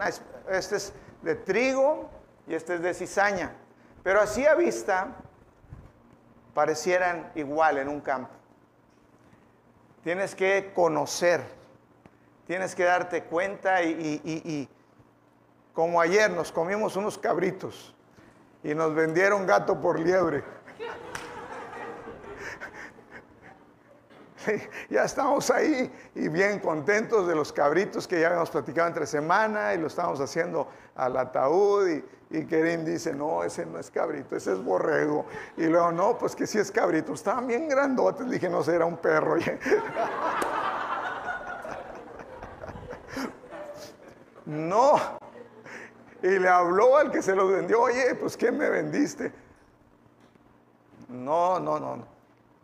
este 0.50 0.76
es 0.76 0.94
de 1.22 1.36
trigo 1.36 2.10
y 2.48 2.56
este 2.56 2.76
es 2.76 2.82
de 2.82 2.94
cizaña. 2.94 3.54
Pero 4.04 4.22
así 4.22 4.46
a 4.46 4.56
vista 4.56 5.16
parecieran 6.54 7.32
igual 7.36 7.78
en 7.78 7.88
un 7.88 8.02
campo. 8.02 8.34
Tienes 10.04 10.36
que 10.36 10.74
conocer, 10.76 11.42
tienes 12.46 12.76
que 12.76 12.84
darte 12.84 13.24
cuenta 13.24 13.82
y, 13.84 14.68
como 15.74 16.02
ayer 16.02 16.30
nos 16.30 16.52
comimos 16.52 16.96
unos 16.98 17.18
cabritos 17.18 17.93
y 18.64 18.74
nos 18.74 18.94
vendieron 18.96 19.46
gato 19.46 19.80
por 19.80 20.00
liebre. 20.00 20.44
ya 24.90 25.04
estamos 25.04 25.50
ahí 25.52 25.92
y 26.16 26.28
bien 26.28 26.60
contentos 26.60 27.28
de 27.28 27.36
los 27.36 27.54
cabritos 27.54 28.08
que 28.08 28.20
ya 28.20 28.28
habíamos 28.28 28.50
platicado 28.50 28.88
entre 28.88 29.06
semana 29.06 29.74
y 29.74 29.78
lo 29.78 29.88
estamos 29.88 30.20
haciendo 30.20 30.68
al 30.96 31.16
ataúd 31.18 31.88
y, 31.88 32.04
y 32.30 32.46
Kerim 32.46 32.84
dice, 32.84 33.14
no, 33.14 33.44
ese 33.44 33.66
no 33.66 33.80
es 33.80 33.90
cabrito, 33.92 34.36
ese 34.36 34.54
es 34.54 34.64
borrego. 34.64 35.26
Y 35.56 35.66
luego, 35.68 35.92
no, 35.92 36.18
pues 36.18 36.36
que 36.36 36.48
sí 36.48 36.58
es 36.58 36.72
cabrito, 36.72 37.14
estaban 37.14 37.48
bien 37.48 37.70
grandotes, 37.70 38.30
dije, 38.30 38.50
no 38.50 38.64
sé, 38.64 38.76
era 38.76 38.86
un 38.86 38.98
perro. 38.98 39.36
no. 44.46 45.23
Y 46.24 46.40
le 46.40 46.48
habló 46.48 46.96
al 46.96 47.12
que 47.12 47.22
se 47.22 47.36
los 47.36 47.52
vendió, 47.52 47.82
oye, 47.82 48.16
pues 48.16 48.38
¿qué 48.38 48.50
me 48.50 48.70
vendiste? 48.70 49.34
No, 51.10 51.60
no, 51.60 51.78
no, 51.82 51.98
no. 51.98 52.08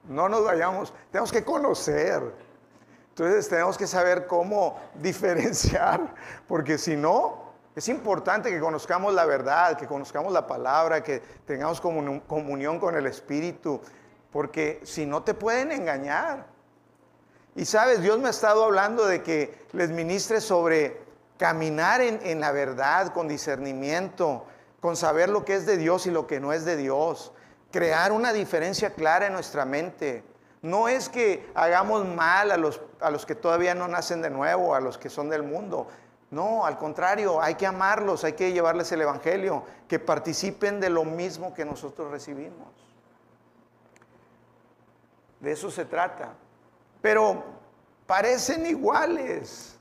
No 0.08 0.30
nos 0.30 0.46
vayamos, 0.46 0.94
tenemos 1.12 1.30
que 1.30 1.44
conocer. 1.44 2.24
Entonces 3.10 3.50
tenemos 3.50 3.78
que 3.78 3.86
saber 3.86 4.28
cómo 4.28 4.80
diferenciar, 4.96 6.16
porque 6.48 6.78
si 6.78 6.96
no, 6.96 7.52
es 7.76 7.90
importante 7.90 8.50
que 8.50 8.62
conozcamos 8.62 9.14
la 9.14 9.26
verdad, 9.26 9.78
que 9.78 9.88
conozcamos 9.88 10.32
la 10.32 10.48
palabra, 10.48 11.04
que 11.04 11.20
tengamos 11.46 11.82
comunión 11.82 12.80
con 12.80 12.96
el 12.96 13.08
Espíritu, 13.08 13.82
porque 14.32 14.80
si 14.84 15.06
no 15.06 15.22
te 15.24 15.34
pueden 15.34 15.74
engañar. 15.74 16.46
Y 17.56 17.66
sabes, 17.66 18.02
Dios 18.02 18.20
me 18.20 18.28
ha 18.28 18.32
estado 18.32 18.64
hablando 18.64 19.06
de 19.06 19.22
que 19.22 19.66
les 19.74 19.90
ministre 19.90 20.40
sobre 20.40 21.09
caminar 21.40 22.02
en, 22.02 22.40
la 22.40 22.52
verdad, 22.52 23.14
con 23.14 23.28
discernimiento, 23.28 24.46
con 24.80 24.96
saber 24.96 25.30
lo 25.30 25.46
que 25.46 25.56
es 25.56 25.66
de 25.66 25.78
Dios 25.78 26.06
y 26.06 26.12
lo 26.12 26.28
que 26.28 26.40
no 26.40 26.54
es 26.54 26.66
de 26.66 26.78
Dios 26.78 27.32
crear 27.72 28.12
una 28.12 28.34
diferencia 28.34 28.94
clara 28.94 29.28
en 29.28 29.34
nuestra 29.34 29.66
mente. 29.66 30.24
No 30.62 30.90
es 30.90 31.08
que 31.08 31.50
hagamos 31.56 32.06
mal 32.06 32.52
a 32.52 32.58
los, 32.58 32.82
a 33.00 33.10
los 33.10 33.26
que 33.26 33.36
todavía 33.36 33.74
no 33.74 33.88
nacen 33.88 34.22
de 34.22 34.30
nuevo, 34.30 34.76
a 34.76 34.82
los 34.82 34.98
que 34.98 35.10
son 35.10 35.30
del 35.30 35.44
mundo. 35.44 35.88
No, 36.32 36.66
al 36.66 36.78
contrario, 36.78 37.42
hay 37.42 37.56
que 37.56 37.66
amarlos, 37.66 38.24
hay 38.24 38.34
que 38.34 38.52
llevarles 38.52 38.92
el 38.92 39.02
Evangelio, 39.02 39.64
que 39.88 39.98
participen 39.98 40.80
de 40.80 40.90
lo 40.90 41.06
mismo 41.06 41.54
que 41.54 41.64
nosotros 41.64 42.12
recibimos. 42.12 42.68
De 45.40 45.54
eso 45.54 45.72
se 45.72 45.86
trata. 45.86 46.34
Pero 47.02 47.42
parecen 48.06 48.66
iguales. 48.66 49.79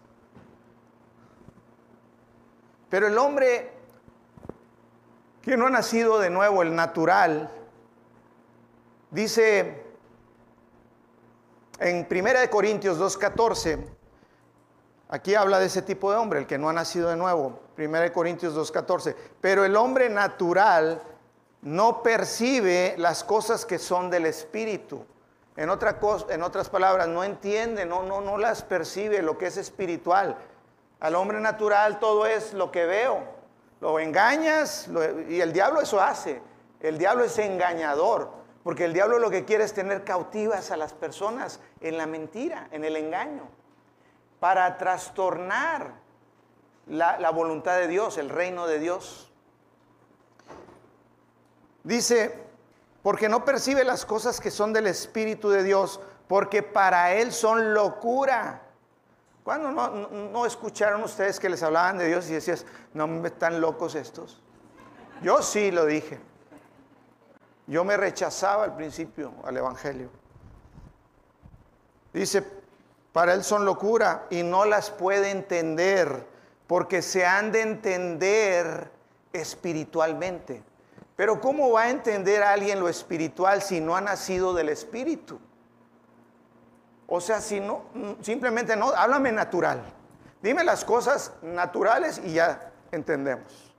Pero 2.91 3.07
el 3.07 3.19
hombre 3.19 3.73
que 5.43 5.57
no 5.57 5.67
ha 5.67 5.71
nacido 5.71 6.19
de 6.19 6.31
nuevo, 6.31 6.63
el 6.63 6.75
natural, 6.75 7.51
Dice 9.11 9.85
en 11.79 12.07
1 12.11 12.51
Corintios 12.51 12.99
2.14, 12.99 13.87
aquí 15.09 15.35
habla 15.35 15.59
de 15.59 15.67
ese 15.67 15.81
tipo 15.81 16.11
de 16.11 16.19
hombre, 16.19 16.41
el 16.41 16.47
que 16.47 16.59
no 16.59 16.69
ha 16.69 16.75
nacido 16.75 17.09
de 17.09 17.17
nuevo. 17.17 17.61
1 17.79 18.13
Corintios 18.13 18.55
2.14, 18.55 19.15
pero 19.41 19.65
el 19.65 19.77
hombre 19.77 20.11
natural 20.11 21.01
no 21.63 22.03
percibe 22.03 22.97
las 22.99 23.25
cosas 23.25 23.65
que 23.65 23.79
son 23.79 24.11
del 24.11 24.27
Espíritu. 24.27 25.07
En, 25.57 25.71
en 25.71 26.43
otras 26.43 26.69
palabras, 26.69 27.09
no 27.09 27.25
entiende, 27.25 27.87
no, 27.87 28.03
no, 28.03 28.21
no 28.21 28.37
las 28.37 28.63
percibe 28.63 29.23
lo 29.23 29.39
que 29.39 29.47
es 29.47 29.57
espiritual. 29.57 30.37
Al 31.01 31.15
hombre 31.15 31.41
natural 31.41 31.99
todo 31.99 32.27
es 32.27 32.55
lo 32.55 32.71
que 32.71 32.87
veo. 32.87 33.23
Lo 33.81 33.99
engañas 33.99 34.89
y 35.29 35.41
el 35.41 35.53
diablo 35.53 35.81
eso 35.81 36.01
hace. 36.01 36.43
El 36.81 36.99
diablo 36.99 37.25
es 37.25 37.39
engañador. 37.39 38.39
Porque 38.69 38.85
el 38.85 38.93
diablo 38.93 39.19
lo 39.19 39.31
que 39.31 39.45
quiere 39.45 39.65
es 39.65 39.73
tener 39.73 40.05
cautivas 40.05 40.71
a 40.71 40.77
las 40.77 40.93
personas 40.93 41.61
en 41.81 41.97
la 41.97 42.07
mentira, 42.07 42.69
en 42.71 42.85
el 42.85 42.97
engaño, 42.97 43.49
para 44.41 44.77
trastornar 44.77 45.95
la, 46.87 47.31
voluntad 47.31 47.79
de 47.79 47.89
Dios, 47.89 48.19
el 48.19 48.29
reino 48.29 48.67
de 48.67 48.79
Dios. 48.79 49.33
Dice, 51.83 52.35
porque 53.03 53.31
no 53.31 53.45
percibe 53.45 53.85
las 53.85 54.05
cosas 54.05 54.41
que 54.41 54.51
son 54.51 54.73
del 54.75 54.87
Espíritu 54.87 55.49
de 55.49 55.63
Dios, 55.63 56.01
porque 56.27 56.63
para 56.63 57.15
Él 57.15 57.33
son 57.33 57.73
locura. 57.73 58.68
¿Cuándo 59.49 59.71
no, 59.71 60.45
escucharon 60.45 61.03
ustedes 61.03 61.41
que 61.41 61.49
les 61.49 61.63
hablaban 61.63 61.97
de 61.97 62.07
Dios 62.07 62.29
y 62.29 62.35
decías, 62.35 62.67
no, 62.93 63.25
están 63.25 63.63
locos 63.63 63.95
estos? 63.95 64.43
Yo 65.23 65.41
sí 65.41 65.71
lo 65.71 65.87
dije. 65.87 66.21
Yo 67.67 67.83
me 67.83 67.97
rechazaba 67.97 68.65
al 68.65 68.77
principio 68.77 69.33
al 69.45 69.57
Evangelio. 69.57 70.11
Dice, 72.13 72.45
para 73.15 73.33
él 73.33 73.43
son 73.43 73.65
locura 73.65 74.27
y 74.29 74.43
no 74.43 74.67
las 74.67 74.91
puede 74.91 75.31
entender 75.31 76.27
porque 76.67 77.01
se 77.01 77.25
han 77.25 77.51
de 77.51 77.63
entender 77.63 78.91
espiritualmente. 79.33 80.63
Pero 81.17 81.41
¿cómo 81.41 81.71
va 81.71 81.85
a 81.85 81.91
entender 81.91 82.43
alguien 82.43 82.81
lo 82.81 82.91
espiritual 82.91 83.63
si 83.63 83.81
no 83.81 83.97
ha 83.97 84.03
nacido 84.03 84.53
del 84.53 84.69
espíritu? 84.69 85.41
O 87.11 87.23
sea, 87.23 87.41
si 87.41 87.59
no, 87.59 87.85
simplemente 88.21 88.77
no, 88.77 88.91
háblame 88.91 89.33
natural. 89.33 89.83
Dime 90.43 90.63
las 90.63 90.85
cosas 90.85 91.33
naturales 91.43 92.21
y 92.23 92.35
ya 92.35 92.71
entendemos. 92.93 93.73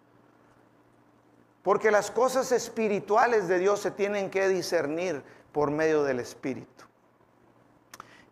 Porque 1.62 1.92
las 1.92 2.10
cosas 2.10 2.52
espirituales 2.52 3.48
de 3.48 3.60
Dios 3.60 3.82
se 3.82 3.92
tienen 3.92 4.32
que 4.32 4.48
discernir 4.48 5.22
por 5.52 5.70
medio 5.70 6.04
del 6.04 6.20
Espíritu. 6.20 6.86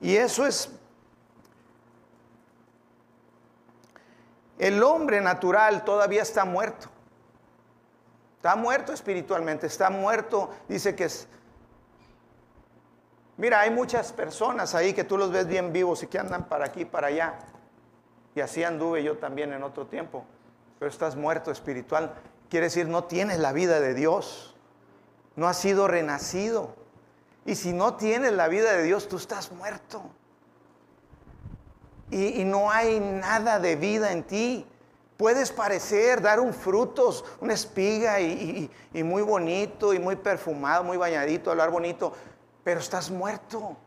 Y 0.01 0.15
eso 0.15 0.47
es... 0.47 0.69
El 4.57 4.81
hombre 4.81 5.21
natural 5.21 5.85
todavía 5.85 6.23
está 6.23 6.43
muerto. 6.43 6.89
Está 8.37 8.55
muerto 8.55 8.93
espiritualmente, 8.93 9.67
está 9.67 9.91
muerto, 9.91 10.49
dice 10.67 10.95
que 10.95 11.03
es... 11.03 11.27
Mira, 13.37 13.61
hay 13.61 13.69
muchas 13.69 14.11
personas 14.11 14.73
ahí 14.73 14.93
que 14.93 15.03
tú 15.03 15.17
los 15.17 15.31
ves 15.31 15.47
bien 15.47 15.71
vivos 15.71 16.01
y 16.01 16.07
que 16.07 16.17
andan 16.17 16.49
para 16.49 16.65
aquí, 16.65 16.85
para 16.85 17.07
allá. 17.07 17.35
Y 18.33 18.41
así 18.41 18.63
anduve 18.63 19.03
yo 19.03 19.17
también 19.17 19.53
en 19.53 19.61
otro 19.61 19.85
tiempo. 19.85 20.25
Pero 20.79 20.89
estás 20.89 21.15
muerto 21.15 21.51
espiritual. 21.51 22.13
Quiere 22.49 22.65
decir, 22.65 22.87
no 22.87 23.03
tienes 23.03 23.37
la 23.39 23.53
vida 23.53 23.79
de 23.79 23.93
Dios. 23.93 24.55
No 25.35 25.47
has 25.47 25.57
sido 25.57 25.87
renacido. 25.87 26.75
Y 27.45 27.55
si 27.55 27.73
no 27.73 27.95
tienes 27.95 28.33
la 28.33 28.47
vida 28.47 28.73
de 28.73 28.83
Dios, 28.83 29.07
tú 29.07 29.17
estás 29.17 29.51
muerto. 29.51 30.01
Y, 32.09 32.43
no 32.45 32.71
hay 32.71 32.99
nada 32.99 33.59
de 33.59 33.75
vida 33.75 34.11
en 34.11 34.23
ti. 34.23 34.65
Puedes 35.15 35.51
parecer, 35.51 36.21
dar 36.21 36.39
un 36.39 36.53
fruto, 36.53 37.11
una 37.41 37.53
espiga 37.53 38.19
y, 38.19 38.69
y 38.93 39.03
muy 39.03 39.21
bonito 39.21 39.93
y 39.93 39.99
muy 39.99 40.15
perfumado, 40.15 40.83
muy 40.83 40.97
bañadito, 40.97 41.51
hablar 41.51 41.71
bonito, 41.71 42.13
pero 42.67 42.81
estás 42.81 43.09
muerto. 43.09 43.77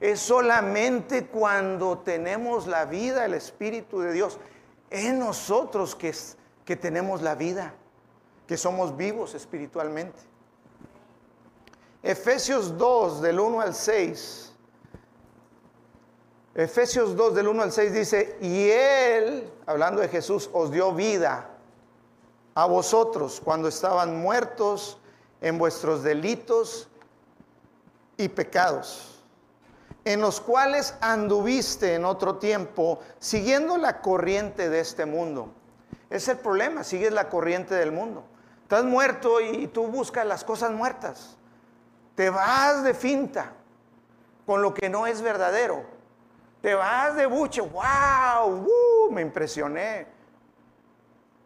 Es 0.00 0.20
solamente 0.20 1.26
cuando 1.26 1.98
tenemos 1.98 2.66
la 2.66 2.86
vida, 2.86 3.26
el 3.26 3.34
Espíritu 3.34 4.00
de 4.00 4.14
Dios 4.14 4.38
en 4.88 5.18
nosotros 5.18 5.94
que 5.94 6.08
es 6.08 6.38
que 6.64 6.76
tenemos 6.76 7.20
la 7.20 7.34
vida, 7.34 7.74
que 8.46 8.56
somos 8.56 8.96
vivos 8.96 9.34
espiritualmente. 9.34 10.18
Efesios 12.02 12.78
2, 12.78 13.20
del 13.20 13.38
1 13.38 13.60
al 13.60 13.74
6, 13.74 14.52
Efesios 16.54 17.14
2 17.14 17.34
del 17.34 17.48
1 17.48 17.62
al 17.64 17.72
6 17.72 17.92
dice, 17.92 18.38
y 18.40 18.70
Él, 18.70 19.52
hablando 19.66 20.00
de 20.00 20.08
Jesús, 20.08 20.48
os 20.54 20.70
dio 20.70 20.94
vida 20.94 21.50
a 22.54 22.64
vosotros 22.64 23.42
cuando 23.44 23.68
estaban 23.68 24.22
muertos 24.22 24.98
en 25.42 25.58
vuestros 25.58 26.02
delitos 26.02 26.88
y 28.16 28.28
pecados, 28.28 29.22
en 30.04 30.20
los 30.20 30.40
cuales 30.40 30.94
anduviste 31.00 31.94
en 31.94 32.04
otro 32.04 32.36
tiempo, 32.36 33.00
siguiendo 33.18 33.76
la 33.76 34.00
corriente 34.00 34.68
de 34.70 34.80
este 34.80 35.06
mundo. 35.06 35.52
Es 36.10 36.28
el 36.28 36.38
problema, 36.38 36.84
sigues 36.84 37.12
la 37.12 37.28
corriente 37.28 37.74
del 37.74 37.92
mundo. 37.92 38.24
Estás 38.62 38.84
muerto 38.84 39.40
y 39.40 39.66
tú 39.68 39.86
buscas 39.86 40.26
las 40.26 40.44
cosas 40.44 40.72
muertas. 40.72 41.36
Te 42.14 42.30
vas 42.30 42.82
de 42.82 42.94
finta 42.94 43.52
con 44.46 44.62
lo 44.62 44.72
que 44.72 44.88
no 44.88 45.06
es 45.06 45.20
verdadero. 45.20 45.84
Te 46.62 46.74
vas 46.74 47.14
de 47.16 47.26
buche, 47.26 47.60
wow, 47.60 48.46
uh, 48.46 49.12
me 49.12 49.22
impresioné. 49.22 50.06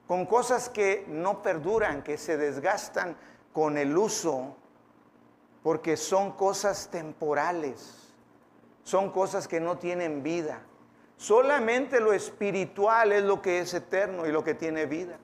Con 0.06 0.26
cosas 0.26 0.68
que 0.68 1.04
no 1.08 1.42
perduran, 1.42 2.02
que 2.02 2.16
se 2.16 2.36
desgastan 2.36 3.16
con 3.52 3.76
el 3.76 3.96
uso, 3.96 4.56
porque 5.62 5.96
son 5.96 6.32
cosas 6.32 6.88
temporales, 6.90 8.12
son 8.82 9.10
cosas 9.10 9.46
que 9.46 9.60
no 9.60 9.78
tienen 9.78 10.22
vida. 10.22 10.62
Solamente 11.16 12.00
lo 12.00 12.12
espiritual 12.12 13.12
es 13.12 13.22
lo 13.22 13.42
que 13.42 13.60
es 13.60 13.74
eterno 13.74 14.26
y 14.26 14.32
lo 14.32 14.42
que 14.42 14.54
tiene 14.54 14.86
vida. 14.86 15.18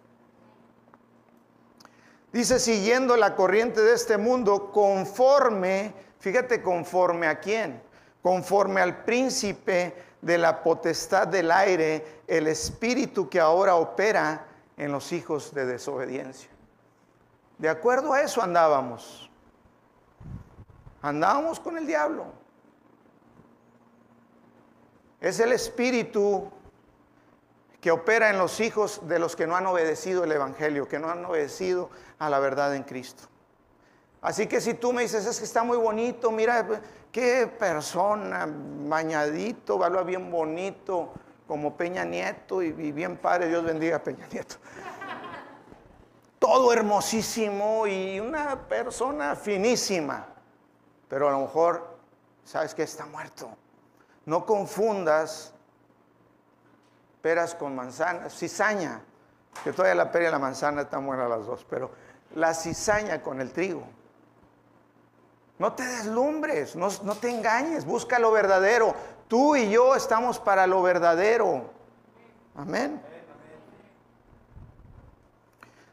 Dice, 2.33 2.59
siguiendo 2.59 3.16
la 3.16 3.35
corriente 3.35 3.81
de 3.81 3.94
este 3.94 4.18
mundo, 4.18 4.70
conforme, 4.70 5.94
fíjate, 6.18 6.62
conforme 6.62 7.29
a 7.29 7.40
quién, 7.40 7.83
conforme 8.20 8.83
al 8.83 9.05
príncipe 9.05 9.94
de 10.20 10.37
la 10.37 10.62
potestad 10.62 11.29
del 11.29 11.51
aire, 11.51 12.20
el 12.27 12.46
espíritu 12.46 13.31
que 13.31 13.40
ahora 13.40 13.77
opera 13.77 14.46
en 14.77 14.92
los 14.92 15.12
hijos 15.12 15.55
de 15.55 15.64
desobediencia. 15.64 16.51
De 17.57 17.70
acuerdo 17.70 18.12
a 18.12 18.20
eso 18.20 18.42
andábamos. 18.42 19.26
Andábamos 21.07 21.61
con 21.61 21.79
el 21.79 21.87
diablo. 21.87 22.25
Es 25.21 25.38
el 25.38 25.53
espíritu 25.53 26.51
que 27.81 27.92
opera 27.92 28.29
en 28.29 28.38
los 28.38 28.59
hijos 28.59 29.07
de 29.07 29.21
los 29.21 29.37
que 29.37 29.47
no 29.47 29.55
han 29.55 29.66
obedecido 29.66 30.25
el 30.25 30.33
Evangelio, 30.33 30.88
que 30.88 30.99
no 30.99 31.09
han 31.09 31.25
obedecido 31.25 31.90
a 32.19 32.29
la 32.29 32.40
verdad 32.40 32.75
en 32.75 32.83
Cristo. 32.83 33.23
Así 34.21 34.49
que 34.49 34.61
si 34.61 34.75
tú 34.75 34.92
me 34.92 35.03
dices, 35.03 35.25
es 35.27 35.38
que 35.38 35.45
está 35.45 35.62
muy 35.62 35.77
bonito, 35.77 36.33
mira 36.33 36.66
qué 37.12 37.47
persona, 37.47 38.49
bañadito, 38.49 39.85
habla 39.85 40.03
bien 40.03 40.29
bonito, 40.29 41.12
como 41.47 41.77
Peña 41.77 42.05
Nieto 42.05 42.62
y, 42.62 42.73
bien 42.73 43.16
padre, 43.16 43.49
Dios 43.49 43.64
bendiga 43.64 43.99
a 43.99 44.03
Peña 44.03 44.27
Nieto. 44.33 44.57
Todo 46.40 46.73
hermosísimo 46.73 47.87
y 47.87 48.19
una 48.19 48.66
persona 48.66 49.37
finísima, 49.37 50.36
pero 51.09 51.29
a 51.29 51.33
lo 51.33 51.40
mejor, 51.40 51.97
¿sabes 52.45 52.75
que 52.75 52.83
Está 52.83 53.07
muerto. 53.07 53.51
No 54.25 54.45
confundas 54.45 55.53
peras 57.23 57.55
con 57.55 57.75
manzanas, 57.75 58.37
cizaña, 58.37 59.01
que 59.64 59.73
todavía 59.73 59.95
la 59.95 60.11
pera 60.12 60.29
y 60.29 60.31
la 60.31 60.38
manzana 60.38 60.83
están 60.83 61.07
buenas 61.07 61.29
las 61.29 61.47
dos, 61.47 61.66
pero 61.69 61.90
la 62.35 62.55
cizaña 62.55 63.23
con 63.23 63.40
el 63.40 63.53
trigo. 63.53 63.83
No 65.59 65.73
te 65.73 65.85
deslumbres, 65.85 66.77
no, 66.77 66.88
no, 67.03 67.14
te 67.16 67.31
engañes, 67.31 67.85
busca 67.85 68.19
lo 68.19 68.31
verdadero. 68.31 68.95
Tú 69.27 69.57
y 69.57 69.71
yo 69.71 69.97
estamos 69.97 70.38
para 70.38 70.66
lo 70.66 70.83
verdadero. 70.83 71.71
Amén. 72.55 73.01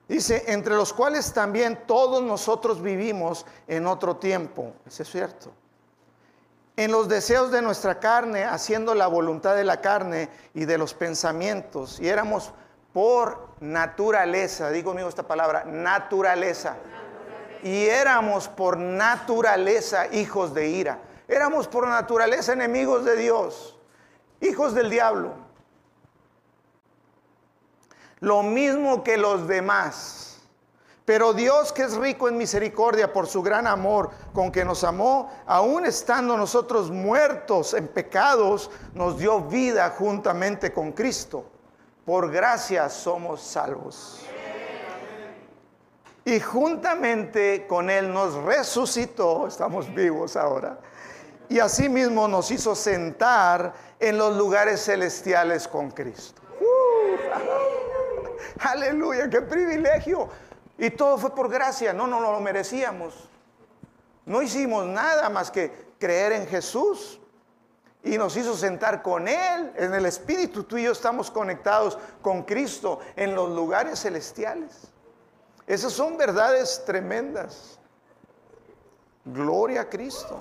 Dice, 0.07 0.43
entre 0.47 0.75
los 0.75 0.93
cuales 0.93 1.33
también 1.33 1.83
todos 1.87 2.21
nosotros 2.21 2.81
vivimos 2.81 3.45
en 3.67 3.87
otro 3.87 4.17
tiempo. 4.17 4.73
Eso 4.85 5.03
es 5.03 5.09
cierto. 5.09 5.51
En 6.75 6.91
los 6.91 7.07
deseos 7.07 7.51
de 7.51 7.61
nuestra 7.61 7.99
carne, 7.99 8.43
haciendo 8.43 8.95
la 8.95 9.07
voluntad 9.07 9.55
de 9.55 9.63
la 9.63 9.79
carne 9.79 10.29
y 10.53 10.65
de 10.65 10.77
los 10.77 10.93
pensamientos. 10.93 11.99
Y 11.99 12.09
éramos 12.09 12.51
por 12.91 13.49
naturaleza, 13.59 14.69
digo 14.69 14.91
conmigo 14.91 15.09
esta 15.09 15.27
palabra, 15.27 15.63
naturaleza 15.65 16.77
y 17.63 17.85
éramos 17.85 18.49
por 18.49 18.77
naturaleza 18.77 20.13
hijos 20.13 20.53
de 20.53 20.67
ira. 20.67 20.99
Éramos 21.27 21.67
por 21.67 21.87
naturaleza 21.87 22.53
enemigos 22.53 23.05
de 23.05 23.15
Dios, 23.15 23.79
hijos 24.41 24.75
del 24.75 24.89
diablo. 24.89 25.33
Lo 28.23 28.41
mismo 28.41 29.03
que 29.03 29.17
los 29.17 29.49
demás. 29.49 30.37
Pero 31.03 31.33
Dios 31.33 31.73
que 31.73 31.83
es 31.83 31.93
rico 31.95 32.29
en 32.29 32.37
misericordia 32.37 33.11
por 33.11 33.27
su 33.27 33.41
gran 33.41 33.67
amor 33.67 34.11
con 34.31 34.49
que 34.49 34.63
nos 34.63 34.85
amó, 34.85 35.29
aun 35.45 35.85
estando 35.85 36.37
nosotros 36.37 36.89
muertos 36.89 37.73
en 37.73 37.89
pecados, 37.89 38.71
nos 38.93 39.19
dio 39.19 39.41
vida 39.41 39.93
juntamente 39.97 40.71
con 40.71 40.93
Cristo. 40.93 41.43
Por 42.05 42.31
gracia 42.31 42.87
somos 42.87 43.41
salvos 43.41 44.21
y 46.23 46.39
juntamente 46.39 47.67
con 47.67 47.89
Él 47.89 48.13
nos 48.13 48.35
resucitó, 48.35 49.47
estamos 49.47 49.93
vivos 49.93 50.37
ahora, 50.37 50.79
y 51.49 51.59
asimismo 51.59 52.29
nos 52.29 52.49
hizo 52.51 52.73
sentar 52.73 53.73
en 53.99 54.17
los 54.17 54.37
lugares 54.37 54.85
celestiales 54.85 55.67
con 55.67 55.91
Cristo. 55.91 56.42
Aleluya, 58.63 59.29
qué 59.29 59.41
privilegio. 59.41 60.29
Y 60.77 60.89
todo 60.91 61.17
fue 61.17 61.33
por 61.33 61.49
gracia, 61.49 61.93
no, 61.93 62.07
no, 62.07 62.19
no 62.19 62.31
lo 62.31 62.39
merecíamos. 62.39 63.29
No 64.25 64.41
hicimos 64.41 64.85
nada 64.85 65.29
más 65.29 65.51
que 65.51 65.93
creer 65.99 66.33
en 66.33 66.47
Jesús 66.47 67.19
y 68.03 68.17
nos 68.17 68.35
hizo 68.35 68.55
sentar 68.55 69.01
con 69.01 69.27
Él 69.27 69.71
en 69.75 69.93
el 69.93 70.05
Espíritu. 70.05 70.63
Tú 70.63 70.77
y 70.77 70.83
yo 70.83 70.91
estamos 70.91 71.31
conectados 71.31 71.97
con 72.21 72.43
Cristo 72.43 72.99
en 73.15 73.35
los 73.35 73.49
lugares 73.49 74.01
celestiales. 74.01 74.91
Esas 75.67 75.93
son 75.93 76.17
verdades 76.17 76.83
tremendas. 76.85 77.79
Gloria 79.25 79.81
a 79.81 79.89
Cristo. 79.89 80.37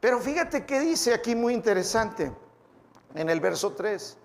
Pero 0.00 0.20
fíjate 0.20 0.64
que 0.64 0.80
dice 0.80 1.14
aquí 1.14 1.34
muy 1.34 1.54
interesante 1.54 2.30
en 3.14 3.28
el 3.28 3.40
verso 3.40 3.72
3. 3.72 4.16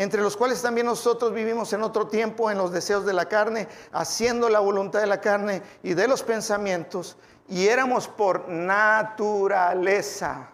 Entre 0.00 0.22
los 0.22 0.34
cuales 0.34 0.62
también 0.62 0.86
nosotros 0.86 1.34
vivimos 1.34 1.74
en 1.74 1.82
otro 1.82 2.06
tiempo 2.06 2.50
en 2.50 2.56
los 2.56 2.72
deseos 2.72 3.04
de 3.04 3.12
la 3.12 3.26
carne, 3.26 3.68
haciendo 3.92 4.48
la 4.48 4.58
voluntad 4.58 5.00
de 5.00 5.06
la 5.06 5.20
carne 5.20 5.62
y 5.82 5.92
de 5.92 6.08
los 6.08 6.22
pensamientos, 6.22 7.18
y 7.48 7.68
éramos 7.68 8.08
por 8.08 8.48
naturaleza 8.48 10.48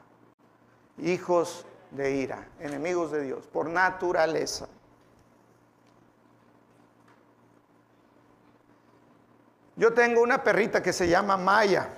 hijos 0.98 1.64
de 1.92 2.10
ira, 2.10 2.48
enemigos 2.58 3.12
de 3.12 3.22
Dios, 3.22 3.46
por 3.46 3.68
naturaleza. 3.68 4.66
Yo 9.76 9.92
tengo 9.92 10.22
una 10.22 10.42
perrita 10.42 10.82
que 10.82 10.92
se 10.92 11.06
llama 11.06 11.36
Maya. 11.36 11.90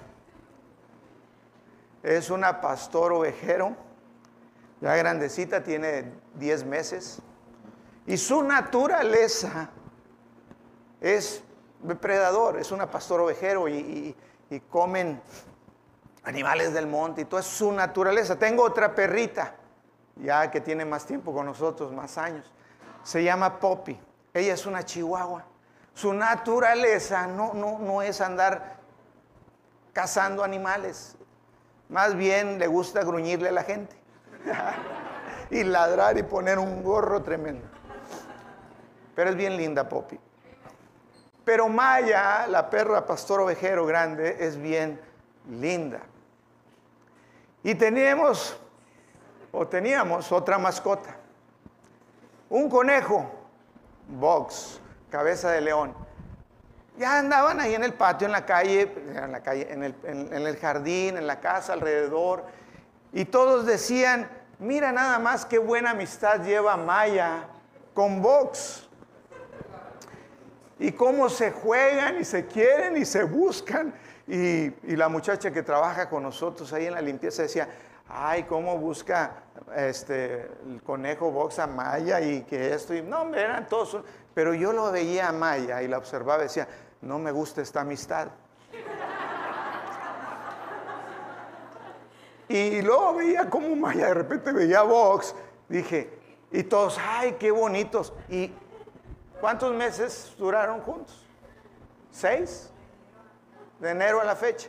Es 2.03 2.29
una 2.29 2.61
pastor 2.61 3.15
ovejero, 3.15 3.75
ya 4.83 4.95
grandecita, 4.97 5.65
tiene 5.65 6.13
10 6.35 6.67
meses. 6.67 7.23
Y 8.09 8.17
su 8.17 8.43
naturaleza 8.43 9.69
es 10.99 11.45
depredador, 11.83 12.59
es 12.59 12.73
una 12.73 12.91
pastor 12.91 13.21
ovejero 13.21 13.69
y, 13.69 14.17
comen 14.71 15.21
animales 16.25 16.73
del 16.73 16.87
monte 16.87 17.21
y 17.21 17.25
todo 17.27 17.39
es 17.39 17.47
su 17.47 17.71
naturaleza. 17.71 18.39
Tengo 18.39 18.63
otra 18.63 18.95
perrita, 18.95 19.57
ya 20.17 20.51
que 20.51 20.63
tiene 20.63 20.87
más 20.87 21.05
tiempo 21.05 21.35
con 21.35 21.45
nosotros, 21.45 21.93
más 21.93 22.17
años. 22.17 22.51
Se 23.03 23.23
llama 23.23 23.61
Poppy. 23.61 24.01
Ella 24.33 24.55
es 24.55 24.65
una 24.65 24.83
chihuahua. 24.87 25.45
Su 25.93 26.15
naturaleza 26.15 27.27
no, 27.27 27.53
no, 27.53 27.79
no 27.79 28.01
es 28.01 28.23
andar 28.23 28.79
cazando 29.93 30.43
animales. 30.43 31.15
Más 31.91 32.17
bien 32.17 32.59
le 32.59 32.69
gusta 32.69 33.05
gruñirle 33.05 33.51
a 33.51 33.53
la 33.53 33.65
gente. 33.65 33.97
y 35.51 35.63
ladrar 35.63 36.17
y 36.17 36.23
poner 36.23 36.59
un 36.59 36.83
gorro 36.83 37.23
tremendo. 37.23 37.78
Pero 39.19 39.31
es 39.31 39.37
bien 39.37 39.57
linda, 39.57 39.89
Poppy. 39.89 40.17
Pero 41.45 41.69
Maya, 41.69 42.47
la 42.47 42.71
perra 42.71 43.05
pastor 43.05 43.41
ovejero 43.41 43.85
grande, 43.85 44.37
es 44.39 44.57
bien 44.57 45.01
linda. 45.51 46.03
Y 47.65 47.75
teníamos, 47.75 48.57
o 49.51 49.67
teníamos 49.67 50.31
otra 50.31 50.57
mascota. 50.57 51.17
Un 52.49 52.71
conejo, 52.71 53.29
Box 54.07 54.81
cabeza 55.11 55.51
de 55.51 55.63
león. 55.63 55.93
Ya 56.97 57.19
andaban 57.19 57.59
ahí 57.59 57.75
en 57.75 57.83
el 57.83 57.95
patio, 57.95 58.27
en 58.27 58.31
la 58.31 58.47
calle, 58.47 58.83
en, 59.17 59.33
la 59.33 59.43
calle, 59.43 59.67
en, 59.69 59.83
el, 59.83 59.97
en 60.05 60.47
el 60.47 60.57
jardín, 60.59 61.17
en 61.17 61.27
la 61.27 61.41
casa, 61.41 61.73
alrededor. 61.73 62.45
Y 63.13 63.25
todos 63.25 63.67
decían, 63.67 64.31
Mira 64.61 64.93
nada 64.93 65.19
más 65.19 65.45
qué 65.45 65.59
buena 65.59 65.91
amistad 65.91 66.45
lleva 66.45 66.77
Maya 66.77 67.49
con 67.95 68.23
Vox. 68.23 68.88
Y 70.79 70.93
cómo 70.93 71.29
se 71.29 71.51
juegan 71.51 72.21
y 72.21 72.25
se 72.25 72.47
quieren 72.47 72.97
y 72.97 73.05
se 73.05 73.25
buscan. 73.25 73.93
Y, 74.27 74.71
la 74.97 75.09
muchacha 75.09 75.51
que 75.51 75.63
trabaja 75.63 76.09
con 76.09 76.23
nosotros 76.23 76.73
ahí 76.73 76.87
en 76.87 76.95
la 76.95 77.01
limpieza 77.01 77.43
decía, 77.43 77.69
ay, 78.09 78.45
cómo 78.45 78.77
busca 78.79 79.43
este, 79.75 80.49
el 80.67 80.83
conejo 80.85 81.31
Vox 81.31 81.59
a 81.59 81.67
Maya 81.67 82.21
y 82.21 82.43
que 82.43 82.73
esto. 82.73 82.95
Y 82.95 83.03
no, 83.03 83.35
eran 83.35 83.67
todos. 83.67 84.03
Pero 84.35 84.55
yo 84.55 84.73
lo 84.73 84.93
veía 84.93 85.29
a 85.29 85.33
Maya 85.33 85.83
y 85.83 85.89
la 85.89 85.99
observaba 85.99 86.43
y 86.43 86.47
decía, 86.47 86.69
no 87.01 87.19
me 87.19 87.33
gusta 87.33 87.63
esta 87.63 87.81
amistad. 87.81 88.29
Y 92.51 92.81
luego 92.81 93.13
veía 93.15 93.51
cómo 93.51 93.77
Maya 93.77 94.07
de 94.07 94.15
repente 94.15 94.53
veía 94.53 94.81
Vox. 94.81 95.35
Dije, 95.69 96.09
y 96.51 96.63
todos, 96.63 96.99
ay, 96.99 97.37
qué 97.39 97.51
bonitos. 97.51 98.15
¿Y 98.31 98.51
cuántos 99.41 99.75
meses 99.75 100.35
duraron 100.39 100.81
juntos? 100.81 101.25
¿Seis? 102.11 102.71
De 103.81 103.91
enero 103.91 104.21
a 104.21 104.25
la 104.25 104.37
fecha. 104.37 104.69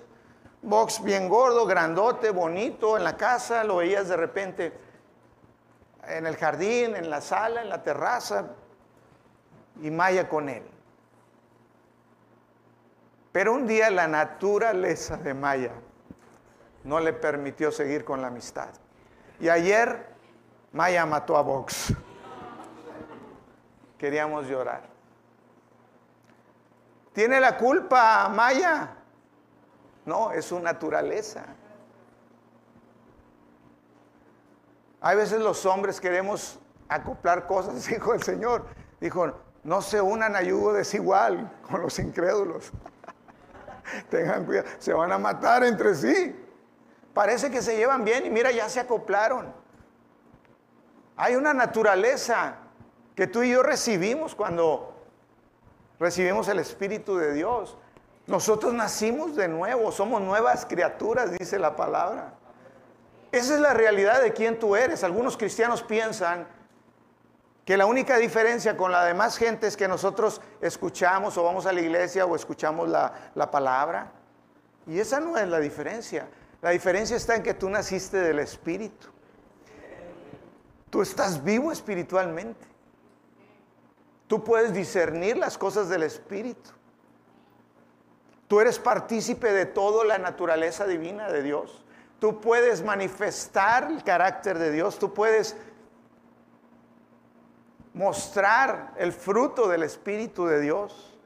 Vox 0.62 1.01
bien 1.03 1.29
gordo, 1.29 1.65
grandote, 1.65 2.32
bonito, 2.32 2.97
en 2.97 3.03
la 3.03 3.15
casa, 3.15 3.63
lo 3.63 3.77
veías 3.77 4.10
de 4.10 4.17
repente 4.17 4.73
en 6.08 6.25
el 6.25 6.36
jardín, 6.36 6.95
en 6.95 7.10
la 7.10 7.21
sala, 7.21 7.62
en 7.62 7.69
la 7.69 7.82
terraza, 7.84 8.47
y 9.82 9.89
Maya 9.89 10.27
con 10.27 10.49
él. 10.49 10.63
Pero 13.32 13.53
un 13.53 13.67
día 13.67 13.89
la 13.89 14.08
naturaleza 14.08 15.17
de 15.17 15.34
Maya 15.34 15.71
no 16.84 16.99
le 16.99 17.13
permitió 17.13 17.71
seguir 17.71 18.03
con 18.03 18.21
la 18.21 18.27
amistad. 18.27 18.69
Y 19.39 19.49
ayer 19.49 20.08
Maya 20.73 21.05
mató 21.05 21.38
a 21.38 21.41
Vox. 21.41 21.93
Queríamos 23.99 24.47
llorar. 24.47 24.83
¿Tiene 27.13 27.39
la 27.41 27.57
culpa 27.57 28.29
Maya? 28.29 28.95
No, 30.05 30.31
es 30.31 30.45
su 30.45 30.59
naturaleza. 30.59 31.43
Hay 35.01 35.17
veces 35.17 35.39
los 35.41 35.65
hombres 35.65 35.99
queremos 35.99 36.59
acoplar 36.88 37.45
cosas, 37.45 37.85
dijo 37.89 38.13
el 38.13 38.23
Señor. 38.23 38.65
Dijo, 39.01 39.33
no 39.63 39.81
se 39.81 40.01
unan 40.01 40.35
a 40.35 40.41
yugo 40.41 40.73
desigual 40.73 41.51
con 41.69 41.81
los 41.81 41.99
incrédulos. 41.99 42.71
Tengan 44.09 44.45
cuidado, 44.45 44.67
se 44.79 44.93
van 44.93 45.12
a 45.12 45.17
matar 45.17 45.63
entre 45.65 45.93
sí. 45.95 46.35
Parece 47.13 47.51
que 47.51 47.62
se 47.62 47.75
llevan 47.75 48.05
bien 48.05 48.25
y 48.25 48.29
mira, 48.29 48.51
ya 48.51 48.69
se 48.69 48.79
acoplaron. 48.79 49.53
Hay 51.17 51.35
una 51.35 51.53
naturaleza 51.53 52.55
que 53.19 53.27
tú 53.27 53.43
y 53.43 53.51
yo 53.51 53.62
recibimos 53.63 54.34
cuando 54.34 54.93
recibimos 55.99 56.47
el 56.47 56.58
Espíritu 56.58 57.17
de 57.17 57.34
Dios. 57.34 57.75
Nosotros 58.27 58.73
nacimos 58.73 59.36
de 59.36 59.49
nuevo, 59.49 59.91
somos 59.91 60.21
nuevas 60.21 60.65
criaturas, 60.65 61.38
dice 61.38 61.60
la 61.60 61.75
palabra. 61.75 62.36
Esa 63.34 63.55
es 63.55 63.60
la 63.60 63.73
realidad 63.73 64.21
de 64.21 64.32
quién 64.32 64.58
tú 64.58 64.73
eres. 64.73 65.03
Algunos 65.03 65.36
cristianos 65.36 65.84
piensan 65.84 66.47
que 67.65 67.75
la 67.75 67.88
única 67.88 68.15
diferencia 68.15 68.77
con 68.77 68.93
la 68.93 69.03
demás 69.03 69.36
gente 69.36 69.67
es 69.67 69.75
que 69.75 69.89
nosotros 69.89 70.39
escuchamos 70.62 71.38
o 71.38 71.43
vamos 71.43 71.65
a 71.65 71.73
la 71.73 71.82
iglesia 71.82 72.25
o 72.25 72.38
escuchamos 72.38 72.88
la, 72.88 73.32
la 73.36 73.51
palabra. 73.51 74.13
Y 74.88 74.97
esa 74.97 75.19
no 75.19 75.38
es 75.38 75.45
la 75.45 75.60
diferencia. 75.60 76.29
La 76.62 76.69
diferencia 76.69 77.17
está 77.17 77.36
en 77.36 77.43
que 77.43 77.53
tú 77.53 77.69
naciste 77.69 78.15
del 78.15 78.39
Espíritu. 78.39 79.10
Tú 80.89 81.01
estás 81.01 81.43
vivo 81.43 81.73
espiritualmente. 81.73 82.68
Tú 84.29 84.43
puedes 84.43 84.73
discernir 84.73 85.37
las 85.37 85.57
cosas 85.57 85.89
del 85.89 86.03
Espíritu. 86.03 86.69
Tú 88.47 88.59
eres 88.59 88.77
partícipe 88.77 89.51
de 89.51 89.65
toda 89.65 90.05
la 90.05 90.19
naturaleza 90.19 90.85
divina 90.85 91.31
de 91.31 91.41
Dios. 91.41 91.83
Tú 92.19 92.39
puedes 92.39 92.83
manifestar 92.83 93.85
el 93.91 94.03
carácter 94.03 94.59
de 94.59 94.71
Dios. 94.71 94.99
Tú 94.99 95.15
puedes 95.15 95.57
mostrar 97.95 98.93
el 98.97 99.13
fruto 99.13 99.67
del 99.67 99.81
Espíritu 99.81 100.45
de 100.45 100.61
Dios. 100.61 101.17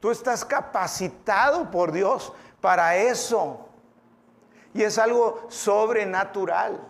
Tú 0.00 0.10
estás 0.10 0.46
capacitado 0.46 1.70
por 1.70 1.92
Dios 1.92 2.32
para 2.62 2.96
eso. 2.96 3.68
Y 4.72 4.82
es 4.82 4.96
algo 4.96 5.44
sobrenatural. 5.50 6.80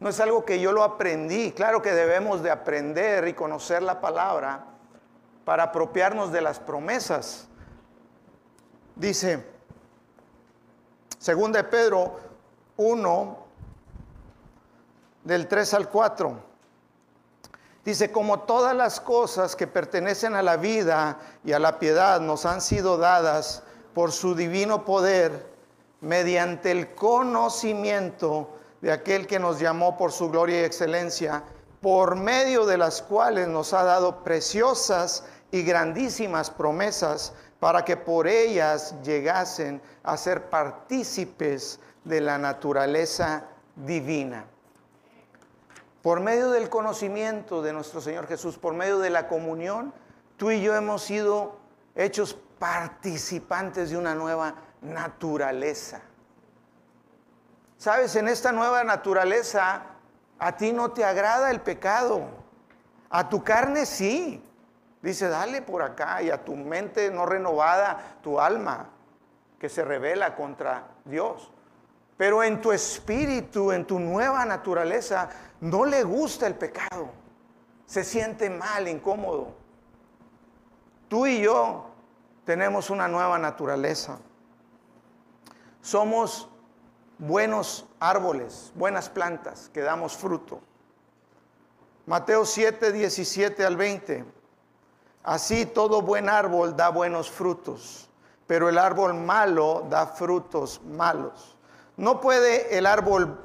No 0.00 0.08
es 0.08 0.20
algo 0.20 0.44
que 0.44 0.60
yo 0.60 0.72
lo 0.72 0.84
aprendí. 0.84 1.52
Claro 1.52 1.82
que 1.82 1.92
debemos 1.92 2.42
de 2.42 2.50
aprender 2.50 3.26
y 3.26 3.34
conocer 3.34 3.82
la 3.82 4.00
palabra 4.00 4.64
para 5.44 5.64
apropiarnos 5.64 6.30
de 6.30 6.40
las 6.40 6.60
promesas. 6.60 7.48
Dice, 8.94 9.44
según 11.18 11.52
de 11.52 11.64
Pedro 11.64 12.18
1, 12.76 13.46
del 15.24 15.48
3 15.48 15.74
al 15.74 15.88
4. 15.88 16.48
Dice, 17.84 18.12
como 18.12 18.40
todas 18.40 18.76
las 18.76 19.00
cosas 19.00 19.56
que 19.56 19.66
pertenecen 19.66 20.34
a 20.36 20.42
la 20.42 20.56
vida 20.56 21.18
y 21.44 21.52
a 21.52 21.58
la 21.58 21.78
piedad 21.78 22.20
nos 22.20 22.44
han 22.46 22.60
sido 22.60 22.98
dadas 22.98 23.62
por 23.94 24.12
su 24.12 24.34
divino 24.34 24.84
poder, 24.84 25.46
mediante 26.00 26.70
el 26.70 26.94
conocimiento 26.94 28.58
de 28.80 28.92
aquel 28.92 29.26
que 29.26 29.38
nos 29.38 29.58
llamó 29.58 29.96
por 29.96 30.12
su 30.12 30.30
gloria 30.30 30.60
y 30.60 30.64
excelencia, 30.64 31.44
por 31.80 32.16
medio 32.16 32.66
de 32.66 32.78
las 32.78 33.02
cuales 33.02 33.48
nos 33.48 33.72
ha 33.72 33.84
dado 33.84 34.22
preciosas 34.22 35.24
y 35.50 35.62
grandísimas 35.62 36.50
promesas, 36.50 37.32
para 37.60 37.84
que 37.84 37.96
por 37.96 38.28
ellas 38.28 38.94
llegasen 39.02 39.82
a 40.04 40.16
ser 40.16 40.48
partícipes 40.48 41.80
de 42.04 42.20
la 42.20 42.38
naturaleza 42.38 43.44
divina. 43.74 44.44
Por 46.02 46.20
medio 46.20 46.50
del 46.50 46.68
conocimiento 46.68 47.60
de 47.62 47.72
nuestro 47.72 48.00
Señor 48.00 48.28
Jesús, 48.28 48.56
por 48.58 48.74
medio 48.74 48.98
de 49.00 49.10
la 49.10 49.26
comunión, 49.26 49.92
tú 50.36 50.50
y 50.52 50.62
yo 50.62 50.76
hemos 50.76 51.02
sido 51.02 51.56
hechos 51.96 52.36
participantes 52.58 53.90
de 53.90 53.98
una 53.98 54.14
nueva 54.14 54.54
naturaleza. 54.80 56.00
Sabes, 57.78 58.16
en 58.16 58.26
esta 58.26 58.50
nueva 58.50 58.82
naturaleza, 58.82 59.82
a 60.40 60.56
ti 60.56 60.72
no 60.72 60.90
te 60.90 61.04
agrada 61.04 61.52
el 61.52 61.60
pecado. 61.60 62.22
A 63.08 63.28
tu 63.28 63.44
carne 63.44 63.86
sí. 63.86 64.44
Dice, 65.00 65.28
dale 65.28 65.62
por 65.62 65.82
acá. 65.82 66.20
Y 66.20 66.30
a 66.30 66.44
tu 66.44 66.56
mente 66.56 67.08
no 67.12 67.24
renovada, 67.24 68.18
tu 68.20 68.40
alma, 68.40 68.90
que 69.60 69.68
se 69.68 69.84
revela 69.84 70.34
contra 70.34 70.88
Dios. 71.04 71.52
Pero 72.16 72.42
en 72.42 72.60
tu 72.60 72.72
espíritu, 72.72 73.70
en 73.70 73.86
tu 73.86 74.00
nueva 74.00 74.44
naturaleza, 74.44 75.30
no 75.60 75.84
le 75.84 76.02
gusta 76.02 76.48
el 76.48 76.56
pecado. 76.56 77.10
Se 77.86 78.02
siente 78.02 78.50
mal, 78.50 78.88
incómodo. 78.88 79.54
Tú 81.06 81.28
y 81.28 81.42
yo 81.42 81.92
tenemos 82.44 82.90
una 82.90 83.06
nueva 83.06 83.38
naturaleza. 83.38 84.18
Somos 85.80 86.50
buenos 87.18 87.84
árboles, 88.00 88.72
buenas 88.74 89.08
plantas 89.08 89.68
que 89.72 89.80
damos 89.80 90.16
fruto. 90.16 90.60
Mateo 92.06 92.46
7, 92.46 92.92
17 92.92 93.66
al 93.66 93.76
20. 93.76 94.24
Así 95.24 95.66
todo 95.66 96.00
buen 96.00 96.28
árbol 96.28 96.74
da 96.76 96.88
buenos 96.88 97.30
frutos, 97.30 98.08
pero 98.46 98.68
el 98.68 98.78
árbol 98.78 99.14
malo 99.14 99.84
da 99.90 100.06
frutos 100.06 100.80
malos. 100.82 101.56
No 101.96 102.20
puede 102.20 102.78
el 102.78 102.86
árbol, 102.86 103.38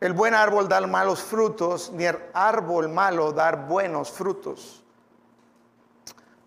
el 0.00 0.12
buen 0.14 0.34
árbol 0.34 0.68
dar 0.68 0.86
malos 0.88 1.22
frutos, 1.22 1.92
ni 1.92 2.06
el 2.06 2.18
árbol 2.32 2.88
malo 2.88 3.32
dar 3.32 3.68
buenos 3.68 4.10
frutos. 4.10 4.82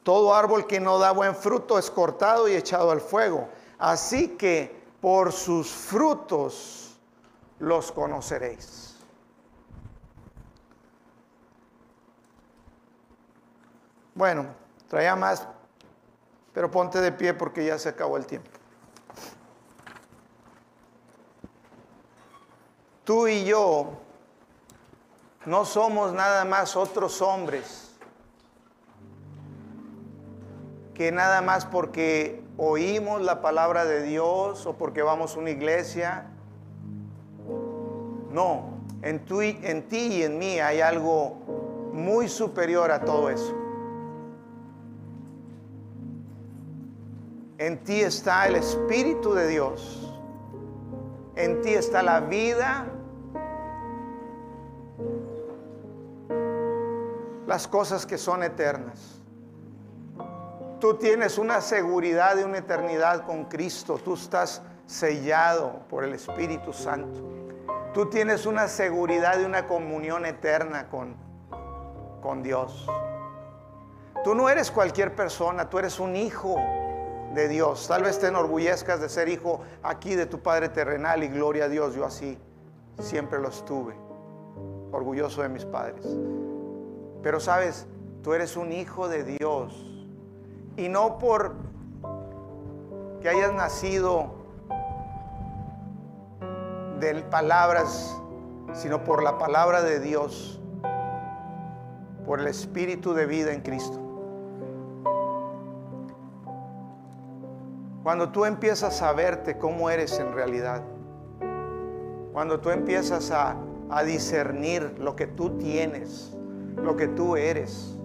Todo 0.04 0.34
árbol 0.34 0.66
que 0.66 0.80
no 0.80 0.98
da 0.98 1.12
buen 1.12 1.36
fruto 1.36 1.78
es 1.78 1.92
cortado 1.92 2.50
y 2.50 2.56
echado 2.56 2.90
al 2.90 3.00
fuego. 3.00 3.48
Así 3.78 4.30
que 4.30 4.81
por 5.02 5.32
sus 5.32 5.70
frutos 5.72 6.96
los 7.60 7.92
conoceréis. 7.92 8.96
Bueno, 14.14 14.46
traía 14.88 15.16
más, 15.16 15.48
pero 16.54 16.70
ponte 16.70 17.02
de 17.02 17.12
pie 17.12 17.34
porque 17.34 17.66
ya 17.66 17.80
se 17.80 17.90
acabó 17.90 18.18
el 18.18 18.28
tiempo. 18.28 18.52
Tú 23.04 23.28
y 23.28 23.44
yo 23.44 23.94
no 25.46 25.66
somos 25.66 26.14
nada 26.14 26.46
más 26.46 26.76
otros 26.76 27.20
hombres 27.22 27.91
que 31.02 31.12
nada 31.12 31.42
más 31.42 31.66
porque 31.66 32.44
oímos 32.58 33.24
la 33.24 33.42
palabra 33.42 33.86
de 33.86 34.04
Dios 34.04 34.68
o 34.68 34.78
porque 34.78 35.02
vamos 35.02 35.36
a 35.36 35.40
una 35.40 35.50
iglesia, 35.50 36.28
No, 38.32 38.76
en, 39.02 39.24
en 39.64 39.88
ti 39.88 39.98
y 39.98 40.22
en 40.22 40.38
mí 40.38 40.60
hay 40.60 40.80
algo 40.80 41.38
muy 41.92 42.30
superior 42.30 42.92
a 42.92 43.04
todo 43.04 43.32
eso. 43.32 43.52
En 47.58 47.84
ti 47.84 48.02
está 48.02 48.46
el 48.46 48.58
Espíritu 48.58 49.34
de 49.34 49.48
Dios. 49.48 50.16
En 51.36 51.64
ti 51.64 51.74
está 51.74 52.04
la 52.04 52.20
vida. 52.20 52.86
Las 57.48 57.68
cosas 57.68 58.06
que 58.06 58.20
son 58.20 58.44
eternas. 58.44 59.21
Tú 60.82 60.96
tienes 60.96 61.38
una 61.38 61.62
seguridad 61.62 62.36
de 62.36 62.44
una 62.44 62.58
eternidad 62.58 63.24
con 63.28 63.46
Cristo. 63.46 64.00
Tú 64.04 64.16
estás 64.16 64.64
sellado 64.88 65.84
por 65.88 66.04
el 66.04 66.14
Espíritu 66.14 66.74
Santo. 66.74 67.22
Tú 67.94 68.08
tienes 68.10 68.48
una 68.48 68.68
seguridad 68.68 69.38
de 69.38 69.46
una 69.46 69.68
comunión 69.68 70.26
eterna 70.26 70.90
con, 70.90 71.16
con 72.20 72.42
Dios. 72.42 72.88
Tú 74.24 74.34
no 74.34 74.50
eres 74.50 74.72
cualquier 74.72 75.16
persona, 75.16 75.70
tú 75.70 75.78
eres 75.78 76.00
un 76.00 76.16
hijo 76.16 76.56
de 77.36 77.48
Dios. 77.48 77.88
Tal 77.88 78.02
vez 78.02 78.18
te 78.18 78.30
enorgullezcas 78.30 79.00
de 79.00 79.08
ser 79.08 79.30
hijo 79.30 79.62
aquí 79.84 80.16
de 80.16 80.26
tu 80.26 80.40
Padre 80.40 80.68
terrenal 80.70 81.24
y 81.24 81.28
gloria 81.28 81.66
a 81.66 81.70
Dios, 81.70 81.94
yo 81.94 82.06
así 82.06 82.40
siempre 82.98 83.38
lo 83.38 83.50
estuve, 83.50 83.94
orgulloso 84.92 85.44
de 85.44 85.50
mis 85.50 85.64
padres. 85.64 86.08
Pero 87.22 87.40
sabes, 87.40 87.86
tú 88.24 88.34
eres 88.34 88.58
un 88.58 88.72
hijo 88.72 89.08
de 89.08 89.24
Dios 89.24 89.91
y 90.78 90.90
no 90.90 91.18
por 91.18 91.56
que 93.22 93.30
hayas 93.30 93.54
nacido 93.54 94.32
de 97.00 97.16
palabras, 97.30 98.18
sino 98.74 99.04
por 99.04 99.24
la 99.24 99.38
palabra 99.38 99.82
de 99.82 100.00
Dios, 100.00 100.62
por 102.26 102.40
el 102.40 102.48
Espíritu 102.48 103.14
de 103.14 103.26
vida 103.26 103.54
en 103.54 103.62
Cristo. 103.62 104.00
Cuando 108.04 108.30
tú 108.30 108.46
empiezas 108.46 109.02
a 109.02 109.14
verte 109.14 109.58
cómo 109.58 109.90
eres 109.90 110.20
en 110.20 110.34
realidad, 110.34 110.84
cuando 112.34 112.60
tú 112.60 112.70
empiezas 112.70 113.30
a, 113.32 113.56
a 113.90 114.04
discernir 114.04 114.98
lo 115.00 115.16
que 115.16 115.28
tú 115.28 115.58
tienes, 115.58 116.36
lo 116.78 116.96
que 116.96 117.08
tú 117.08 117.36
eres, 117.36 118.00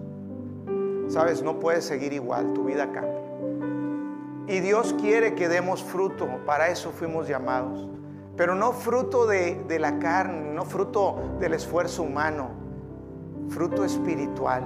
sabes, 1.07 1.41
no 1.41 1.59
puedes 1.59 1.85
seguir 1.85 2.13
igual, 2.13 2.53
tu 2.53 2.65
vida 2.65 2.91
cambia. 2.91 3.21
Y 4.47 4.59
Dios 4.61 4.95
quiere 4.99 5.35
que 5.35 5.49
demos 5.49 5.83
fruto, 5.83 6.27
para 6.45 6.69
eso 6.69 6.91
fuimos 6.91 7.27
llamados. 7.27 7.87
Pero 8.37 8.55
no 8.55 8.71
fruto 8.71 9.25
de, 9.25 9.77
la 9.79 9.99
carne, 9.99 10.53
no 10.53 10.63
fruto 10.63 11.17
del 11.39 11.53
esfuerzo 11.53 12.03
humano, 12.03 12.49
fruto 13.49 13.83
espiritual. 13.83 14.63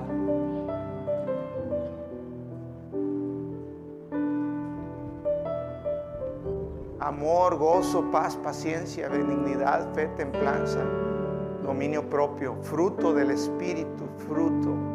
amor, 6.99 7.58
gozo, 7.58 8.10
paz, 8.10 8.38
paciencia, 8.38 9.10
benignidad, 9.10 9.93
fe, 9.93 10.08
templanza, 10.15 10.80
dominio 11.62 12.10
propio, 12.10 12.56
fruto 12.62 13.13
del 13.13 13.32
Espíritu, 13.32 14.06
fruto 14.17 14.90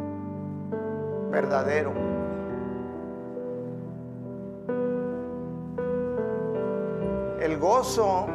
verdadero. 1.29 1.93
El 7.39 7.57
gozo, 7.57 8.27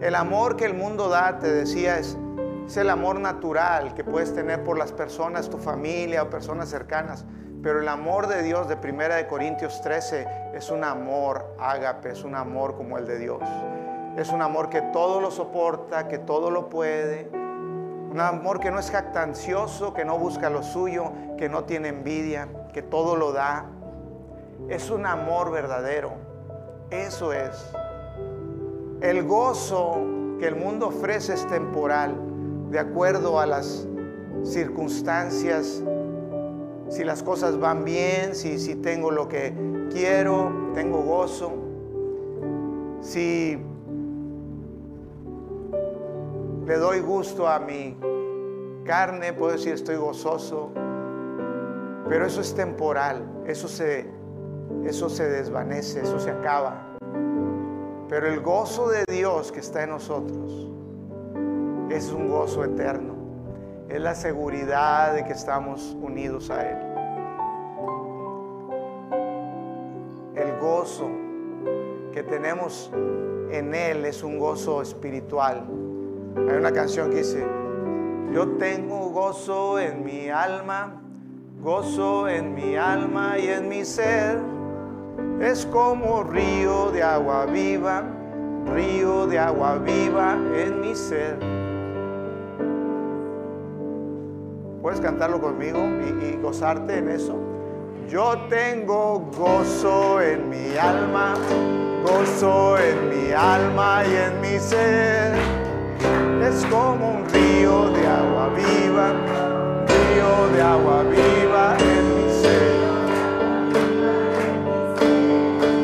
el 0.00 0.14
amor 0.14 0.56
que 0.56 0.64
el 0.64 0.74
mundo 0.74 1.08
da, 1.08 1.38
te 1.38 1.50
decía, 1.50 1.98
es, 1.98 2.18
es 2.66 2.76
el 2.76 2.90
amor 2.90 3.20
natural 3.20 3.94
que 3.94 4.04
puedes 4.04 4.34
tener 4.34 4.64
por 4.64 4.76
las 4.76 4.92
personas, 4.92 5.48
tu 5.48 5.58
familia 5.58 6.22
o 6.22 6.30
personas 6.30 6.68
cercanas. 6.68 7.24
Pero 7.62 7.80
el 7.80 7.88
amor 7.88 8.26
de 8.26 8.42
Dios 8.42 8.68
de 8.68 8.76
Primera 8.76 9.14
de 9.16 9.28
Corintios 9.28 9.80
13 9.82 10.26
es 10.54 10.70
un 10.70 10.82
amor 10.82 11.54
ágape, 11.60 12.10
es 12.10 12.24
un 12.24 12.34
amor 12.34 12.76
como 12.76 12.98
el 12.98 13.06
de 13.06 13.18
Dios. 13.18 13.40
Es 14.16 14.30
un 14.30 14.42
amor 14.42 14.68
que 14.68 14.82
todo 14.82 15.20
lo 15.20 15.30
soporta, 15.30 16.08
que 16.08 16.18
todo 16.18 16.50
lo 16.50 16.68
puede. 16.68 17.41
Un 18.12 18.20
amor 18.20 18.60
que 18.60 18.70
no 18.70 18.78
es 18.78 18.90
jactancioso, 18.90 19.94
que 19.94 20.04
no 20.04 20.18
busca 20.18 20.50
lo 20.50 20.62
suyo, 20.62 21.12
que 21.38 21.48
no 21.48 21.64
tiene 21.64 21.88
envidia, 21.88 22.46
que 22.74 22.82
todo 22.82 23.16
lo 23.16 23.32
da. 23.32 23.64
Es 24.68 24.90
un 24.90 25.06
amor 25.06 25.50
verdadero. 25.50 26.12
Eso 26.90 27.32
es. 27.32 27.72
El 29.00 29.22
gozo 29.22 29.96
que 30.38 30.46
el 30.46 30.56
mundo 30.56 30.88
ofrece 30.88 31.32
es 31.32 31.48
temporal, 31.48 32.14
de 32.70 32.78
acuerdo 32.78 33.40
a 33.40 33.46
las 33.46 33.88
circunstancias 34.44 35.82
si 36.90 37.04
las 37.04 37.22
cosas 37.22 37.58
van 37.58 37.82
bien, 37.82 38.34
si, 38.34 38.58
si 38.58 38.74
tengo 38.74 39.10
lo 39.10 39.26
que 39.26 39.54
quiero, 39.90 40.70
tengo 40.74 41.00
gozo. 41.00 41.50
Si 43.00 43.58
le 46.66 46.76
doy 46.76 47.00
gusto 47.00 47.46
a 47.46 47.58
mi 47.58 47.96
carne, 48.84 49.32
puedo 49.32 49.52
decir 49.52 49.74
estoy 49.74 49.96
gozoso. 49.96 50.70
Pero 52.08 52.26
eso 52.26 52.40
es 52.40 52.54
temporal, 52.54 53.24
eso 53.46 53.68
se, 53.68 54.06
eso 54.84 55.08
se 55.08 55.28
desvanece, 55.28 56.00
eso 56.00 56.18
se 56.18 56.30
acaba. 56.30 56.96
Pero 58.08 58.26
el 58.26 58.40
gozo 58.40 58.88
de 58.88 59.04
Dios 59.08 59.52
que 59.52 59.60
está 59.60 59.84
en 59.84 59.90
nosotros 59.90 60.68
es 61.90 62.12
un 62.12 62.28
gozo 62.28 62.64
eterno 62.64 63.12
es 63.92 64.00
la 64.00 64.14
seguridad 64.14 65.14
de 65.14 65.24
que 65.24 65.32
estamos 65.32 65.94
unidos 66.00 66.50
a 66.50 66.62
Él. 66.62 66.78
El 70.34 70.58
gozo 70.58 71.10
que 72.12 72.22
tenemos 72.22 72.90
en 73.50 73.74
Él 73.74 74.06
es 74.06 74.22
un 74.22 74.38
gozo 74.38 74.80
espiritual. 74.80 75.66
Hay 76.36 76.56
una 76.58 76.72
canción 76.72 77.10
que 77.10 77.18
dice, 77.18 77.46
yo 78.32 78.48
tengo 78.58 79.10
gozo 79.10 79.78
en 79.78 80.04
mi 80.04 80.28
alma, 80.30 81.02
gozo 81.60 82.28
en 82.28 82.54
mi 82.54 82.76
alma 82.76 83.38
y 83.38 83.48
en 83.48 83.68
mi 83.68 83.84
ser. 83.84 84.38
Es 85.40 85.66
como 85.66 86.22
río 86.22 86.90
de 86.90 87.02
agua 87.02 87.46
viva, 87.46 88.04
río 88.74 89.26
de 89.26 89.38
agua 89.38 89.76
viva 89.78 90.38
en 90.54 90.80
mi 90.80 90.94
ser. 90.94 91.38
Puedes 94.80 95.00
cantarlo 95.00 95.40
conmigo 95.40 95.78
y, 96.22 96.36
gozarte 96.42 96.98
en 96.98 97.08
eso. 97.08 97.38
Yo 98.08 98.36
tengo 98.48 99.30
gozo 99.36 100.20
en 100.20 100.48
mi 100.48 100.76
alma, 100.76 101.34
gozo 102.04 102.78
en 102.78 103.08
mi 103.08 103.32
alma 103.32 104.02
y 104.04 104.16
en 104.16 104.40
mi 104.40 104.58
ser. 104.58 105.61
Es 106.42 106.66
como 106.66 107.12
un 107.18 107.28
río 107.30 107.90
de 107.90 108.06
agua 108.06 108.48
viva, 108.56 109.12
río 109.86 110.48
de 110.54 110.62
agua 110.62 111.04
viva 111.04 111.76
en 111.78 112.04
mi 112.16 112.28
ser. 112.42 112.72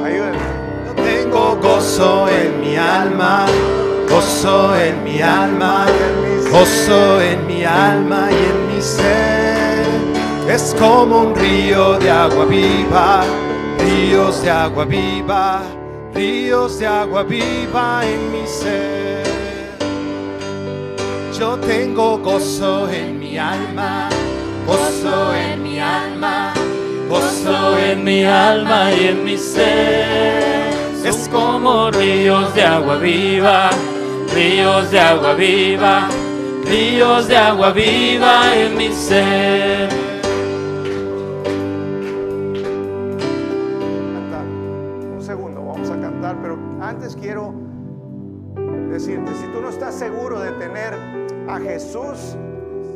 Ayúdenme. 0.05 0.39
Yo 0.87 0.93
tengo 0.95 1.57
gozo 1.63 2.29
en 2.29 2.61
mi 2.61 2.77
alma, 2.77 3.47
gozo 4.11 4.77
en 4.77 5.05
mi 5.05 5.23
alma, 5.23 5.87
gozo 6.51 7.21
en 7.21 7.47
mi 7.47 7.65
alma 7.65 8.29
y 8.31 8.35
en 8.35 8.67
mi 8.67 8.69
es 10.49 10.75
como 10.79 11.21
un 11.21 11.35
río 11.35 11.99
de 11.99 12.11
agua 12.11 12.47
viva, 12.47 13.23
ríos 13.79 14.43
de 14.43 14.51
agua 14.51 14.87
viva, 14.87 15.63
ríos 16.15 16.79
de 16.79 16.87
agua 16.87 17.23
viva 17.23 18.01
en 18.05 18.33
mi 18.33 18.47
ser. 18.47 19.18
Yo 21.39 21.57
tengo 21.59 22.19
gozo 22.19 22.91
en 22.91 23.19
mi 23.19 23.39
alma, 23.39 24.09
gozo 24.67 25.35
en 25.35 25.63
mi 25.63 25.79
alma, 25.79 26.53
gozo 27.09 27.79
en 27.79 28.03
mi 28.03 28.25
alma 28.25 28.91
y 28.93 29.09
en 29.09 29.25
mi 29.25 29.37
ser. 29.37 30.69
Es 31.05 31.29
como 31.29 31.91
ríos 31.91 32.55
de 32.55 32.65
agua 32.65 32.97
viva, 32.97 33.71
ríos 34.35 34.91
de 34.91 35.01
agua 35.01 35.35
viva 35.35 36.09
ríos 36.69 37.29
de 37.29 37.37
agua 37.37 37.73
viva 37.73 38.55
en 38.55 38.77
mi 38.77 38.93
ser. 38.93 39.89
Un 45.15 45.23
segundo, 45.23 45.65
vamos 45.65 45.91
a 45.91 46.01
cantar, 46.01 46.37
pero 46.43 46.59
antes 46.81 47.17
quiero 47.17 47.55
decirte, 48.91 49.35
si 49.35 49.47
tú 49.53 49.61
no 49.61 49.71
estás 49.71 49.95
seguro 49.95 50.41
de 50.41 50.53
tener 50.53 50.95
Jesús 51.61 52.37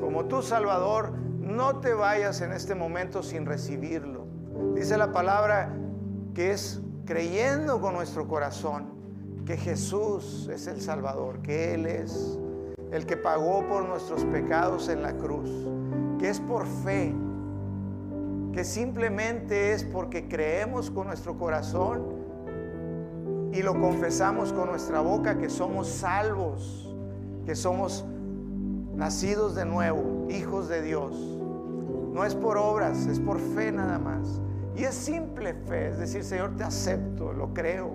como 0.00 0.26
tu 0.26 0.42
Salvador, 0.42 1.12
no 1.38 1.80
te 1.80 1.94
vayas 1.94 2.40
en 2.40 2.52
este 2.52 2.74
momento 2.74 3.22
sin 3.22 3.46
recibirlo. 3.46 4.26
Dice 4.74 4.98
la 4.98 5.12
palabra 5.12 5.74
que 6.34 6.52
es 6.52 6.80
creyendo 7.04 7.80
con 7.80 7.94
nuestro 7.94 8.28
corazón 8.28 8.92
que 9.46 9.56
Jesús 9.56 10.48
es 10.52 10.66
el 10.66 10.80
Salvador, 10.80 11.40
que 11.40 11.74
Él 11.74 11.86
es 11.86 12.38
el 12.90 13.06
que 13.06 13.16
pagó 13.16 13.66
por 13.68 13.88
nuestros 13.88 14.24
pecados 14.26 14.88
en 14.88 15.02
la 15.02 15.16
cruz, 15.16 15.50
que 16.18 16.28
es 16.28 16.40
por 16.40 16.66
fe, 16.66 17.14
que 18.52 18.64
simplemente 18.64 19.72
es 19.72 19.82
porque 19.82 20.28
creemos 20.28 20.90
con 20.90 21.06
nuestro 21.06 21.38
corazón 21.38 22.04
y 23.52 23.62
lo 23.62 23.80
confesamos 23.80 24.52
con 24.52 24.68
nuestra 24.68 25.00
boca 25.00 25.38
que 25.38 25.48
somos 25.48 25.88
salvos, 25.88 26.94
que 27.46 27.54
somos 27.54 28.04
nacidos 28.95 29.55
de 29.55 29.64
nuevo, 29.64 30.26
hijos 30.30 30.68
de 30.68 30.82
Dios. 30.82 31.14
No 32.12 32.24
es 32.24 32.34
por 32.34 32.59
obras, 32.59 33.07
es 33.07 33.18
por 33.18 33.38
fe 33.38 33.72
nada 33.72 33.99
más. 33.99 34.40
Y 34.76 34.84
es 34.84 34.95
simple 34.95 35.55
fe, 35.55 35.88
es 35.88 35.99
decir, 35.99 36.24
Señor, 36.24 36.57
te 36.57 36.64
acepto, 36.64 37.32
lo 37.32 37.53
creo. 37.53 37.95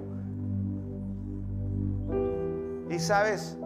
Y 2.89 2.99
sabes, 2.99 3.57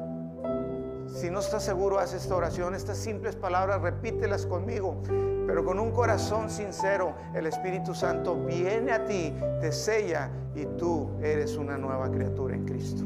si 1.08 1.30
no 1.30 1.40
estás 1.40 1.64
seguro, 1.64 2.00
haz 2.00 2.14
esta 2.14 2.36
oración, 2.36 2.74
estas 2.74 2.98
simples 2.98 3.36
palabras, 3.36 3.82
repítelas 3.82 4.46
conmigo, 4.46 5.02
pero 5.46 5.64
con 5.66 5.80
un 5.80 5.92
corazón 5.92 6.50
sincero, 6.50 7.14
el 7.34 7.48
Espíritu 7.48 7.94
Santo 7.94 8.36
viene 8.36 8.94
a 8.94 9.06
ti, 9.06 9.34
te 9.60 9.72
sella 9.72 10.30
y 10.56 10.66
tú 10.78 11.10
eres 11.22 11.58
una 11.58 11.78
nueva 11.78 12.10
criatura 12.10 12.56
en 12.56 12.66
Cristo. 12.66 13.04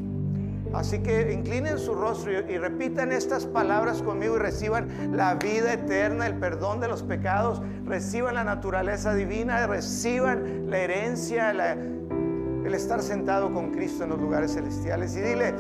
Así 0.76 1.00
que 1.00 1.32
inclinen 1.32 1.80
su 1.80 1.96
rostro 1.96 2.34
y, 2.34 2.58
repitan 2.58 3.14
estas 3.14 3.46
palabras 3.46 4.02
conmigo 4.02 4.36
y 4.36 4.40
reciban 4.40 5.16
la 5.16 5.36
vida 5.36 5.72
eterna, 5.72 6.28
el 6.28 6.36
perdón 6.36 6.82
de 6.82 6.90
los 6.90 7.02
pecados, 7.02 7.62
reciban 7.86 8.36
la 8.36 8.44
naturaleza 8.44 9.16
divina, 9.16 9.68
reciban 9.68 10.70
la 10.70 10.80
herencia, 10.80 11.52
el 11.52 12.74
estar 12.74 13.02
sentado 13.02 13.54
con 13.54 13.72
Cristo 13.72 14.04
en 14.04 14.10
los 14.10 14.20
lugares 14.20 14.54
celestiales. 14.54 15.16
Y 15.16 15.22
dile, 15.22 15.54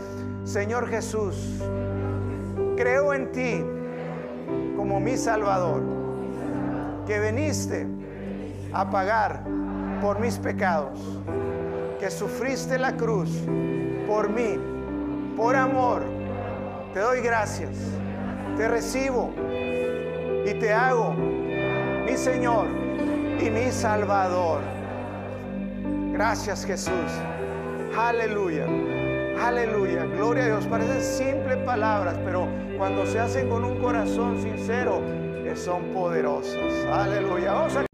Señor 0.44 0.90
Jesús, 0.90 1.62
creo 2.76 3.14
en 3.14 3.32
ti 3.32 3.66
como 4.76 5.00
mi 5.00 5.16
Salvador, 5.16 5.82
que 7.08 7.22
viniste 7.22 7.88
a 8.74 8.90
pagar 8.90 9.46
por 10.02 10.20
mis 10.20 10.38
pecados, 10.40 11.00
que 12.02 12.12
sufriste 12.12 12.78
la 12.78 12.98
cruz 12.98 13.30
por 14.08 14.30
mí, 14.30 14.75
por 15.36 15.56
amor. 15.56 16.04
Te 16.94 17.00
doy 17.00 17.22
gracias, 17.22 17.72
te 18.58 18.68
recibo 18.68 19.34
y 20.46 20.54
te 20.54 20.72
hago 20.72 21.14
mi 21.14 22.16
Señor 22.16 22.68
y 23.40 23.50
mi 23.50 23.72
Salvador. 23.72 24.62
Gracias 26.14 26.66
Jesús. 26.66 27.12
Aleluya. 27.98 28.66
Aleluya, 29.42 30.06
gloria 30.06 30.44
a 30.44 30.48
Dios. 30.48 30.66
Parecen 30.68 31.02
simples 31.02 31.58
palabras, 31.66 32.16
pero 32.24 32.48
cuando 32.78 33.06
se 33.06 33.20
hacen 33.20 33.50
con 33.50 33.66
un 33.66 33.80
corazón 33.82 34.42
sincero, 34.42 35.02
son 35.56 35.94
poderosas. 35.94 36.86
Aleluya. 36.92 37.86